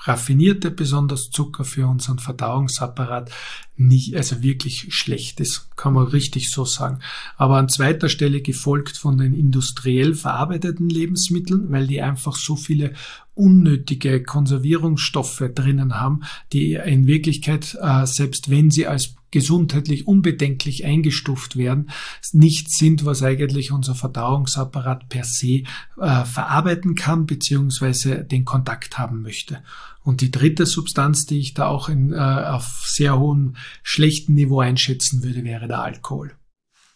raffinierte 0.03 0.71
besonders 0.71 1.29
Zucker 1.29 1.65
für 1.65 1.87
unseren 1.87 2.19
Verdauungsapparat 2.19 3.31
nicht, 3.75 4.15
also 4.15 4.43
wirklich 4.43 4.93
schlecht 4.93 5.39
ist, 5.39 5.69
kann 5.77 5.93
man 5.93 6.07
richtig 6.07 6.49
so 6.49 6.65
sagen. 6.65 6.99
Aber 7.37 7.57
an 7.57 7.69
zweiter 7.69 8.09
Stelle 8.09 8.41
gefolgt 8.41 8.97
von 8.97 9.17
den 9.17 9.33
industriell 9.33 10.15
verarbeiteten 10.15 10.89
Lebensmitteln, 10.89 11.71
weil 11.71 11.87
die 11.87 12.01
einfach 12.01 12.35
so 12.35 12.55
viele 12.57 12.93
unnötige 13.35 14.21
Konservierungsstoffe 14.21 15.43
drinnen 15.55 15.99
haben, 15.99 16.23
die 16.51 16.73
in 16.73 17.07
Wirklichkeit, 17.07 17.77
äh, 17.81 18.05
selbst 18.05 18.49
wenn 18.49 18.69
sie 18.69 18.85
als 18.85 19.15
gesundheitlich 19.31 20.07
unbedenklich 20.07 20.85
eingestuft 20.85 21.55
werden, 21.55 21.89
nicht 22.33 22.71
sind, 22.71 23.05
was 23.05 23.23
eigentlich 23.23 23.71
unser 23.71 23.95
Verdauungsapparat 23.95 25.07
per 25.07 25.23
se 25.23 25.63
äh, 25.99 26.25
verarbeiten 26.25 26.95
kann, 26.95 27.25
beziehungsweise 27.27 28.25
den 28.25 28.43
Kontakt 28.43 28.97
haben 28.97 29.21
möchte. 29.21 29.63
Und 30.09 30.21
die 30.21 30.31
dritte 30.31 30.65
Substanz, 30.65 31.27
die 31.27 31.37
ich 31.37 31.53
da 31.53 31.67
auch 31.67 31.87
in, 31.87 32.13
äh, 32.13 32.17
auf 32.17 32.81
sehr 32.83 33.19
hohem 33.19 33.55
schlechten 33.83 34.33
Niveau 34.33 34.59
einschätzen 34.59 35.21
würde, 35.21 35.43
wäre 35.43 35.67
der 35.67 35.83
Alkohol. 35.83 36.31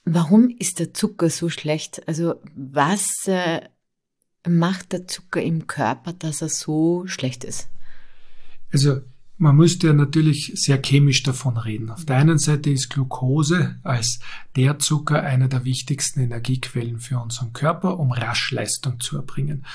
Warum 0.03 0.49
ist 0.49 0.79
der 0.79 0.95
Zucker 0.95 1.29
so 1.29 1.47
schlecht? 1.47 2.07
Also 2.07 2.41
was 2.55 3.27
äh, 3.27 3.61
macht 4.49 4.93
der 4.93 5.07
Zucker 5.07 5.43
im 5.43 5.67
Körper, 5.67 6.13
dass 6.13 6.41
er 6.41 6.49
so 6.49 7.05
schlecht 7.05 7.43
ist? 7.43 7.69
Also 8.71 9.01
man 9.37 9.57
müsste 9.57 9.85
ja 9.85 9.93
natürlich 9.93 10.51
sehr 10.55 10.81
chemisch 10.81 11.21
davon 11.21 11.57
reden. 11.57 11.91
Auf 11.91 12.05
der 12.05 12.17
einen 12.17 12.39
Seite 12.39 12.71
ist 12.71 12.89
Glucose 12.89 13.75
als 13.83 14.21
der 14.55 14.79
Zucker 14.79 15.21
einer 15.21 15.49
der 15.49 15.65
wichtigsten 15.65 16.19
Energiequellen 16.19 16.99
für 16.99 17.19
unseren 17.19 17.53
Körper, 17.53 17.99
um 17.99 18.11
rasch 18.11 18.49
Leistung 18.49 18.99
zu 18.99 19.17
erbringen. 19.17 19.65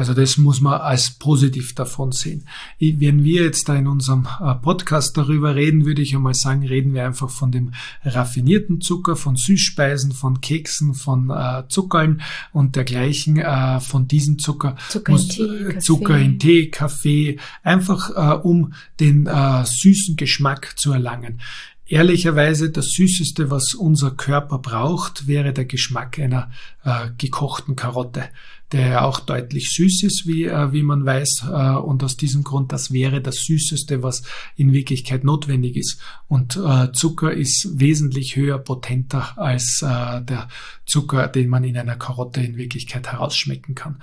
Also 0.00 0.14
das 0.14 0.38
muss 0.38 0.62
man 0.62 0.80
als 0.80 1.10
positiv 1.10 1.74
davon 1.74 2.10
sehen. 2.10 2.46
Wenn 2.78 3.22
wir 3.22 3.42
jetzt 3.42 3.68
da 3.68 3.76
in 3.76 3.86
unserem 3.86 4.26
äh, 4.42 4.54
Podcast 4.54 5.14
darüber 5.18 5.54
reden, 5.54 5.84
würde 5.84 6.00
ich 6.00 6.16
einmal 6.16 6.32
sagen, 6.32 6.66
reden 6.66 6.94
wir 6.94 7.04
einfach 7.04 7.28
von 7.28 7.52
dem 7.52 7.74
raffinierten 8.02 8.80
Zucker, 8.80 9.14
von 9.14 9.36
Süßspeisen, 9.36 10.12
von 10.12 10.40
Keksen, 10.40 10.94
von 10.94 11.28
äh, 11.28 11.64
Zuckern 11.68 12.22
und 12.54 12.76
dergleichen. 12.76 13.36
Äh, 13.36 13.80
von 13.80 14.08
diesem 14.08 14.38
Zucker 14.38 14.74
Zucker, 14.88 15.12
muss, 15.12 15.24
in, 15.24 15.28
Tee, 15.28 15.42
äh, 15.42 15.78
Zucker 15.80 16.18
in 16.18 16.38
Tee, 16.38 16.70
Kaffee, 16.70 17.38
einfach 17.62 18.08
äh, 18.16 18.40
um 18.40 18.72
den 19.00 19.26
äh, 19.26 19.66
süßen 19.66 20.16
Geschmack 20.16 20.78
zu 20.78 20.92
erlangen. 20.92 21.42
Ehrlicherweise 21.84 22.70
das 22.70 22.92
Süßeste, 22.92 23.50
was 23.50 23.74
unser 23.74 24.12
Körper 24.12 24.60
braucht, 24.60 25.26
wäre 25.26 25.52
der 25.52 25.66
Geschmack 25.66 26.18
einer 26.18 26.50
äh, 26.84 27.08
gekochten 27.18 27.76
Karotte 27.76 28.30
der 28.72 28.88
ja 28.88 29.04
auch 29.04 29.20
deutlich 29.20 29.70
süß 29.70 30.04
ist, 30.04 30.26
wie, 30.26 30.44
äh, 30.44 30.72
wie 30.72 30.82
man 30.82 31.04
weiß. 31.04 31.44
Äh, 31.50 31.76
und 31.76 32.04
aus 32.04 32.16
diesem 32.16 32.44
Grund, 32.44 32.72
das 32.72 32.92
wäre 32.92 33.20
das 33.20 33.44
Süßeste, 33.44 34.02
was 34.02 34.22
in 34.56 34.72
Wirklichkeit 34.72 35.24
notwendig 35.24 35.76
ist. 35.76 36.00
Und 36.28 36.56
äh, 36.56 36.92
Zucker 36.92 37.32
ist 37.32 37.68
wesentlich 37.80 38.36
höher 38.36 38.58
potenter 38.58 39.36
als 39.36 39.82
äh, 39.82 40.22
der 40.22 40.48
Zucker, 40.86 41.26
den 41.28 41.48
man 41.48 41.64
in 41.64 41.76
einer 41.76 41.96
Karotte 41.96 42.40
in 42.40 42.56
Wirklichkeit 42.56 43.10
herausschmecken 43.10 43.74
kann. 43.74 43.96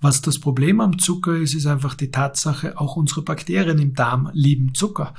Was 0.00 0.22
das 0.22 0.38
Problem 0.38 0.80
am 0.80 0.98
Zucker 0.98 1.36
ist, 1.36 1.54
ist 1.54 1.66
einfach 1.66 1.94
die 1.94 2.10
Tatsache, 2.10 2.80
auch 2.80 2.96
unsere 2.96 3.22
Bakterien 3.22 3.78
im 3.78 3.94
Darm 3.94 4.30
lieben 4.32 4.74
Zucker. 4.74 5.14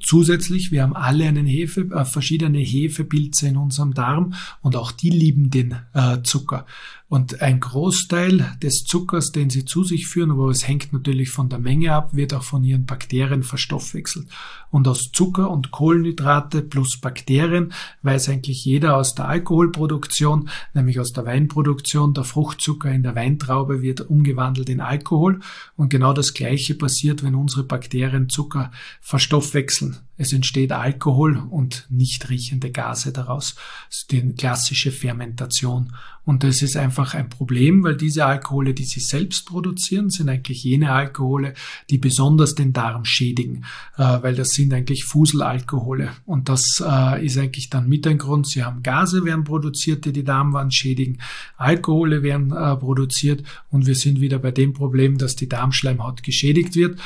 Zusätzlich, 0.00 0.72
wir 0.72 0.82
haben 0.82 0.96
alle 0.96 1.26
einen 1.26 1.46
Hefe, 1.46 1.88
äh, 1.92 2.04
verschiedene 2.04 2.58
Hefepilze 2.58 3.48
in 3.48 3.56
unserem 3.56 3.94
Darm 3.94 4.34
und 4.60 4.74
auch 4.74 4.90
die 4.90 5.10
lieben 5.10 5.50
den 5.50 5.76
äh, 5.94 6.22
Zucker. 6.22 6.66
Und 7.10 7.40
ein 7.40 7.60
Großteil 7.60 8.58
des 8.62 8.84
Zuckers, 8.84 9.32
den 9.32 9.48
sie 9.48 9.64
zu 9.64 9.82
sich 9.82 10.06
führen, 10.06 10.30
aber 10.30 10.50
es 10.50 10.68
hängt 10.68 10.92
natürlich 10.92 11.30
von 11.30 11.48
der 11.48 11.58
Menge 11.58 11.94
ab, 11.94 12.14
wird 12.14 12.34
auch 12.34 12.42
von 12.42 12.62
ihren 12.62 12.84
Bakterien 12.84 13.42
verstoffwechselt. 13.42 14.28
Und 14.70 14.86
aus 14.86 15.10
Zucker 15.10 15.50
und 15.50 15.70
Kohlenhydrate 15.70 16.60
plus 16.60 17.00
Bakterien 17.00 17.72
weiß 18.02 18.28
eigentlich 18.28 18.62
jeder 18.62 18.98
aus 18.98 19.14
der 19.14 19.26
Alkoholproduktion, 19.26 20.50
nämlich 20.74 21.00
aus 21.00 21.14
der 21.14 21.24
Weinproduktion, 21.24 22.12
der 22.12 22.24
Fruchtzucker 22.24 22.92
in 22.92 23.02
der 23.02 23.14
Weintraube 23.14 23.80
wird 23.80 24.02
umgewandelt 24.02 24.68
in 24.68 24.82
Alkohol. 24.82 25.40
Und 25.76 25.88
genau 25.88 26.12
das 26.12 26.34
Gleiche 26.34 26.74
passiert, 26.74 27.22
wenn 27.22 27.34
unsere 27.34 27.64
Bakterien 27.64 28.28
Zucker 28.28 28.70
verstoffwechseln. 29.00 29.96
Es 30.18 30.32
entsteht 30.32 30.72
Alkohol 30.72 31.42
und 31.48 31.86
nicht 31.88 32.28
riechende 32.28 32.70
Gase 32.70 33.12
daraus. 33.12 33.54
Das 33.88 33.98
ist 34.00 34.12
die 34.12 34.34
klassische 34.34 34.90
Fermentation. 34.90 35.92
Und 36.28 36.44
das 36.44 36.60
ist 36.60 36.76
einfach 36.76 37.14
ein 37.14 37.30
Problem, 37.30 37.82
weil 37.84 37.96
diese 37.96 38.26
Alkohole, 38.26 38.74
die 38.74 38.84
sie 38.84 39.00
selbst 39.00 39.46
produzieren, 39.46 40.10
sind 40.10 40.28
eigentlich 40.28 40.62
jene 40.62 40.92
Alkohole, 40.92 41.54
die 41.88 41.96
besonders 41.96 42.54
den 42.54 42.74
Darm 42.74 43.06
schädigen, 43.06 43.64
äh, 43.96 44.02
weil 44.02 44.34
das 44.34 44.50
sind 44.50 44.74
eigentlich 44.74 45.06
Fuselalkohole. 45.06 46.10
Und 46.26 46.50
das 46.50 46.84
äh, 46.86 47.24
ist 47.24 47.38
eigentlich 47.38 47.70
dann 47.70 47.88
mit 47.88 48.06
ein 48.06 48.18
Grund. 48.18 48.46
Sie 48.46 48.62
haben 48.62 48.82
Gase 48.82 49.24
werden 49.24 49.44
produziert, 49.44 50.04
die 50.04 50.12
die 50.12 50.24
Darmwand 50.24 50.74
schädigen, 50.74 51.18
Alkohole 51.56 52.22
werden 52.22 52.52
äh, 52.52 52.76
produziert 52.76 53.42
und 53.70 53.86
wir 53.86 53.94
sind 53.94 54.20
wieder 54.20 54.38
bei 54.38 54.50
dem 54.50 54.74
Problem, 54.74 55.16
dass 55.16 55.34
die 55.34 55.48
Darmschleimhaut 55.48 56.22
geschädigt 56.22 56.74
wird. 56.74 56.98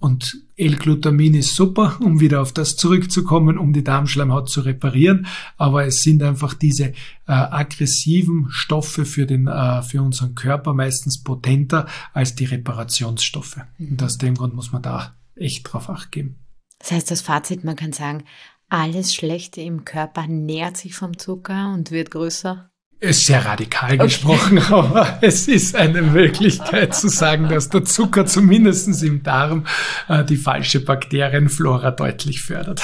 Und 0.00 0.38
L-Glutamin 0.56 1.34
ist 1.34 1.54
super, 1.54 1.98
um 2.00 2.20
wieder 2.20 2.40
auf 2.40 2.52
das 2.52 2.76
zurückzukommen, 2.76 3.58
um 3.58 3.74
die 3.74 3.84
Darmschleimhaut 3.84 4.48
zu 4.48 4.62
reparieren. 4.62 5.26
Aber 5.58 5.84
es 5.84 6.02
sind 6.02 6.22
einfach 6.22 6.54
diese 6.54 6.86
äh, 6.86 6.94
aggressiven 7.26 8.46
Stoffe 8.48 9.04
für, 9.04 9.26
den, 9.26 9.46
äh, 9.46 9.82
für 9.82 10.02
unseren 10.02 10.34
Körper 10.34 10.72
meistens 10.72 11.22
potenter 11.22 11.86
als 12.14 12.34
die 12.34 12.46
Reparationsstoffe. 12.46 13.60
Und 13.78 14.02
aus 14.02 14.16
dem 14.16 14.34
Grund 14.34 14.54
muss 14.54 14.72
man 14.72 14.80
da 14.80 15.16
echt 15.36 15.70
drauf 15.70 15.90
acht 15.90 16.10
geben. 16.10 16.36
Das 16.78 16.92
heißt, 16.92 17.10
das 17.10 17.20
Fazit, 17.20 17.62
man 17.62 17.76
kann 17.76 17.92
sagen, 17.92 18.24
alles 18.70 19.14
Schlechte 19.14 19.60
im 19.60 19.84
Körper 19.84 20.26
nährt 20.26 20.78
sich 20.78 20.94
vom 20.94 21.18
Zucker 21.18 21.74
und 21.74 21.90
wird 21.90 22.10
größer 22.10 22.69
ist 23.00 23.24
sehr 23.26 23.44
radikal 23.44 23.94
okay. 23.94 24.04
gesprochen, 24.04 24.58
aber 24.70 25.18
es 25.22 25.48
ist 25.48 25.74
eine 25.74 26.02
Möglichkeit 26.02 26.94
zu 26.94 27.08
sagen, 27.08 27.48
dass 27.48 27.70
der 27.70 27.84
Zucker 27.84 28.26
zumindest 28.26 29.02
im 29.02 29.22
Darm 29.22 29.66
äh, 30.08 30.24
die 30.24 30.36
falsche 30.36 30.80
Bakterienflora 30.80 31.92
deutlich 31.92 32.42
fördert. 32.42 32.82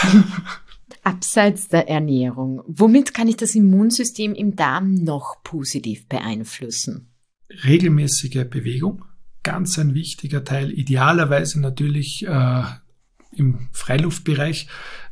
Abseits 1.02 1.68
der 1.68 1.88
Ernährung, 1.88 2.62
womit 2.66 3.14
kann 3.14 3.28
ich 3.28 3.36
das 3.36 3.54
Immunsystem 3.54 4.34
im 4.34 4.56
Darm 4.56 4.94
noch 4.94 5.42
positiv 5.44 6.08
beeinflussen? 6.08 7.12
Regelmäßige 7.64 8.44
Bewegung, 8.50 9.04
ganz 9.42 9.78
ein 9.78 9.94
wichtiger 9.94 10.42
Teil. 10.42 10.72
Idealerweise 10.72 11.60
natürlich 11.60 12.26
äh, 12.26 12.62
im 13.36 13.68
Freiluftbereich, 13.72 14.66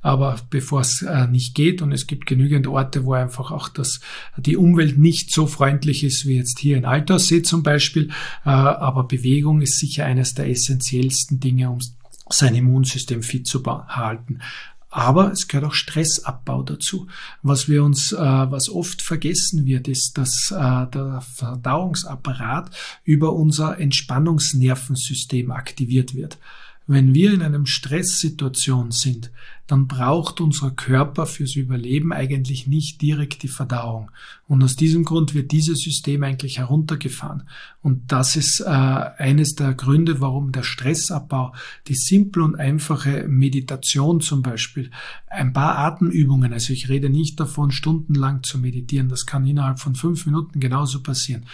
aber 0.05 0.37
bevor 0.51 0.83
es 0.83 1.01
äh, 1.01 1.27
nicht 1.29 1.55
geht 1.55 1.81
und 1.81 1.91
es 1.91 2.07
gibt 2.07 2.27
genügend 2.27 2.67
Orte, 2.67 3.07
wo 3.07 3.15
einfach 3.15 3.51
auch 3.51 3.69
das, 3.69 4.01
die 4.37 4.59
Umwelt 4.59 4.99
nicht 4.99 5.33
so 5.33 5.47
freundlich 5.47 6.05
ist 6.05 6.27
wie 6.27 6.37
jetzt 6.37 6.59
hier 6.59 6.77
in 6.77 6.85
Alterssee 6.85 7.43
zum 7.43 7.63
Beispiel, 7.63 8.11
äh, 8.45 8.51
aber 8.51 9.05
Bewegung 9.05 9.63
ist 9.63 9.79
sicher 9.79 10.05
eines 10.05 10.35
der 10.35 10.51
essentiellsten 10.51 11.41
Dinge, 11.41 11.71
um 11.71 11.79
sein 12.29 12.55
Immunsystem 12.55 13.23
fit 13.23 13.47
zu 13.47 13.65
halten. 13.65 14.41
Aber 14.91 15.33
es 15.33 15.49
gehört 15.49 15.71
auch 15.71 15.75
Stressabbau 15.75 16.63
dazu. 16.63 17.09
Was 17.43 17.71
wir 17.71 17.83
uns, 17.83 18.13
äh, 18.13 18.17
was 18.19 18.69
oft 18.69 19.01
vergessen 19.01 19.65
wird, 19.65 19.89
ist, 19.89 20.19
dass 20.19 20.51
äh, 20.51 20.87
der 20.87 21.23
Verdauungsapparat 21.35 22.71
über 23.05 23.33
unser 23.33 23.81
Entspannungsnervensystem 23.81 25.51
aktiviert 25.51 26.15
wird. 26.15 26.39
Wenn 26.87 27.15
wir 27.15 27.33
in 27.33 27.41
einem 27.41 27.65
Stresssituation 27.65 28.91
sind, 28.91 29.31
dann 29.67 29.87
braucht 29.87 30.41
unser 30.41 30.71
Körper 30.71 31.25
fürs 31.25 31.57
Überleben 31.57 32.13
eigentlich 32.13 32.67
nicht 32.67 33.01
direkt 33.01 33.43
die 33.43 33.49
Verdauung. 33.49 34.11
Und 34.47 34.63
aus 34.63 34.77
diesem 34.77 35.05
Grund 35.05 35.35
wird 35.35 35.53
dieses 35.53 35.81
System 35.81 36.23
eigentlich 36.23 36.59
heruntergefahren. 36.59 37.45
Und 37.81 38.13
das 38.13 38.37
ist 38.37 38.61
äh, 38.61 38.65
eines 38.65 39.55
der 39.55 39.73
Gründe, 39.73 40.21
warum 40.21 40.53
der 40.53 40.65
Stressabbau, 40.65 41.55
die 41.89 41.95
simple 41.95 42.45
und 42.45 42.57
einfache 42.57 43.27
Meditation 43.27 44.21
zum 44.21 44.43
Beispiel, 44.43 44.91
ein 45.29 45.55
paar 45.55 45.79
Atemübungen, 45.79 46.53
also 46.53 46.73
ich 46.73 46.91
rede 46.91 47.09
nicht 47.09 47.41
davon, 47.41 47.71
stundenlang 47.71 48.43
zu 48.43 48.59
meditieren, 48.59 49.09
das 49.09 49.25
kann 49.25 49.47
innerhalb 49.47 49.81
von 49.81 49.95
fünf 49.95 50.27
Minuten 50.27 50.61
genauso 50.61 51.03
passieren, 51.03 51.47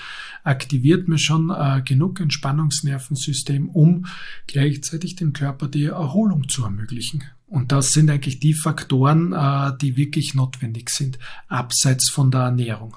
aktiviert 0.42 1.08
mir 1.08 1.18
schon 1.18 1.50
äh, 1.50 1.80
genug 1.84 2.20
Entspannungsnervensystem, 2.20 3.68
um 3.68 4.06
gleichzeitig 4.48 5.14
dem 5.16 5.32
Körper 5.32 5.68
die 5.68 5.84
Erholung 5.84 6.48
zu 6.48 6.64
ermöglichen. 6.64 7.24
Und 7.50 7.72
das 7.72 7.92
sind 7.92 8.08
eigentlich 8.08 8.38
die 8.38 8.54
Faktoren, 8.54 9.32
äh, 9.32 9.76
die 9.82 9.96
wirklich 9.96 10.34
notwendig 10.34 10.88
sind, 10.88 11.18
abseits 11.48 12.08
von 12.08 12.30
der 12.30 12.42
Ernährung. 12.42 12.96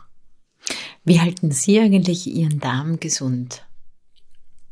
Wie 1.03 1.19
halten 1.19 1.51
Sie 1.51 1.79
eigentlich 1.79 2.27
Ihren 2.27 2.59
Darm 2.59 2.99
gesund? 2.99 3.65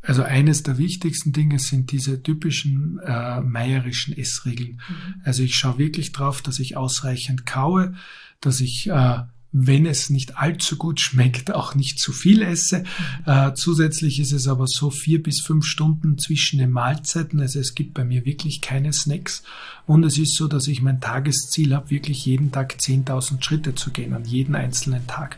Also 0.04 0.22
eines 0.22 0.62
der 0.62 0.78
wichtigsten 0.78 1.34
Dinge 1.34 1.58
sind 1.58 1.91
diese 1.91 2.22
typischen 2.22 3.00
äh, 3.00 3.41
meierischen 3.41 4.15
Essregeln. 4.15 4.82
Mhm. 4.88 5.22
Also 5.24 5.41
ich 5.41 5.56
schaue 5.56 5.80
wirklich 5.80 6.12
drauf, 6.12 6.44
dass 6.44 6.60
ich 6.60 6.78
ausreichend 6.78 7.48
kaue, 7.48 7.96
dass 8.39 8.62
ich 8.62 8.88
äh, 8.88 9.20
wenn 9.52 9.86
es 9.86 10.10
nicht 10.10 10.38
allzu 10.38 10.78
gut 10.78 11.02
schmeckt, 11.02 11.54
auch 11.54 11.76
nicht 11.76 12.00
zu 12.00 12.14
viel 12.14 12.42
esse. 12.42 12.84
Äh, 13.26 13.54
zusätzlich 13.54 14.20
ist 14.20 14.32
es 14.32 14.48
aber 14.48 14.68
so 14.68 14.90
vier 14.90 15.22
bis 15.22 15.42
fünf 15.42 15.66
Stunden 15.66 16.18
zwischen 16.18 16.60
den 16.60 16.72
Mahlzeiten. 16.72 17.42
Also 17.42 17.60
es 17.60 17.76
gibt 17.76 17.94
bei 17.94 18.06
mir 18.06 18.26
wirklich 18.26 18.62
keine 18.62 18.94
Snacks. 18.94 19.44
Und 19.86 20.04
es 20.06 20.18
ist 20.18 20.36
so, 20.36 20.48
dass 20.48 20.68
ich 20.68 20.82
mein 20.82 21.02
Tagesziel 21.02 21.76
habe, 21.76 21.90
wirklich 21.90 22.26
jeden 22.26 22.52
Tag 22.52 22.78
10.000 22.80 23.44
Schritte 23.44 23.76
zu 23.76 23.92
gehen, 23.92 24.14
an 24.14 24.26
jeden 24.26 24.56
einzelnen 24.56 25.06
Tag. 25.08 25.38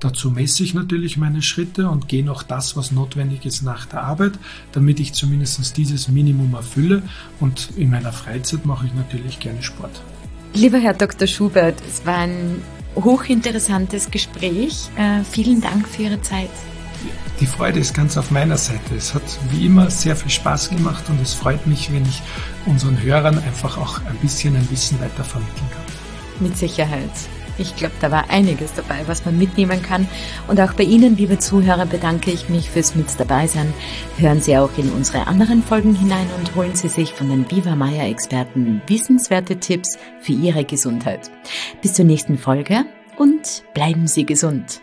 Dazu 0.00 0.30
messe 0.30 0.62
ich 0.64 0.72
natürlich 0.72 1.18
meine 1.18 1.42
Schritte 1.42 1.90
und 1.90 2.08
gehe 2.08 2.24
noch 2.24 2.42
das, 2.42 2.74
was 2.74 2.90
notwendig 2.90 3.44
ist 3.44 3.60
nach 3.62 3.84
der 3.84 4.02
Arbeit, 4.02 4.32
damit 4.72 4.98
ich 4.98 5.12
zumindest 5.12 5.76
dieses 5.76 6.08
Minimum 6.08 6.54
erfülle. 6.54 7.02
Und 7.38 7.68
in 7.76 7.90
meiner 7.90 8.12
Freizeit 8.12 8.64
mache 8.64 8.86
ich 8.86 8.94
natürlich 8.94 9.40
gerne 9.40 9.62
Sport. 9.62 10.00
Lieber 10.54 10.78
Herr 10.78 10.94
Dr. 10.94 11.28
Schubert, 11.28 11.76
es 11.86 12.06
war 12.06 12.16
ein 12.16 12.62
hochinteressantes 12.96 14.10
Gespräch. 14.10 14.90
Äh, 14.96 15.22
vielen 15.24 15.60
Dank 15.60 15.86
für 15.88 16.02
Ihre 16.02 16.20
Zeit. 16.20 16.50
Die 17.40 17.46
Freude 17.46 17.80
ist 17.80 17.94
ganz 17.94 18.18
auf 18.18 18.30
meiner 18.30 18.58
Seite. 18.58 18.94
Es 18.94 19.14
hat 19.14 19.22
wie 19.50 19.64
immer 19.64 19.88
sehr 19.90 20.14
viel 20.14 20.30
Spaß 20.30 20.70
gemacht 20.70 21.04
und 21.08 21.20
es 21.22 21.32
freut 21.32 21.66
mich, 21.66 21.90
wenn 21.90 22.04
ich 22.04 22.22
unseren 22.66 23.02
Hörern 23.02 23.38
einfach 23.38 23.78
auch 23.78 24.04
ein 24.04 24.16
bisschen 24.16 24.54
ein 24.56 24.70
Wissen 24.70 25.00
weiter 25.00 25.24
vermitteln 25.24 25.70
kann. 25.70 26.46
Mit 26.46 26.58
Sicherheit. 26.58 27.10
Ich 27.60 27.76
glaube, 27.76 27.94
da 28.00 28.10
war 28.10 28.30
einiges 28.30 28.72
dabei, 28.72 29.02
was 29.06 29.26
man 29.26 29.36
mitnehmen 29.36 29.82
kann. 29.82 30.08
Und 30.48 30.58
auch 30.60 30.72
bei 30.72 30.84
Ihnen, 30.84 31.16
liebe 31.16 31.38
Zuhörer, 31.38 31.84
bedanke 31.84 32.30
ich 32.30 32.48
mich 32.48 32.70
fürs 32.70 32.94
Mit 32.94 33.08
dabei 33.18 33.46
sein. 33.46 33.72
Hören 34.16 34.40
Sie 34.40 34.56
auch 34.56 34.70
in 34.78 34.90
unsere 34.90 35.26
anderen 35.26 35.62
Folgen 35.62 35.94
hinein 35.94 36.26
und 36.38 36.54
holen 36.56 36.74
Sie 36.74 36.88
sich 36.88 37.12
von 37.12 37.28
den 37.28 37.50
Viva 37.50 37.76
Maya 37.76 38.06
Experten 38.06 38.80
wissenswerte 38.86 39.60
Tipps 39.60 39.98
für 40.20 40.32
Ihre 40.32 40.64
Gesundheit. 40.64 41.30
Bis 41.82 41.92
zur 41.92 42.06
nächsten 42.06 42.38
Folge 42.38 42.86
und 43.18 43.62
bleiben 43.74 44.06
Sie 44.06 44.24
gesund. 44.24 44.80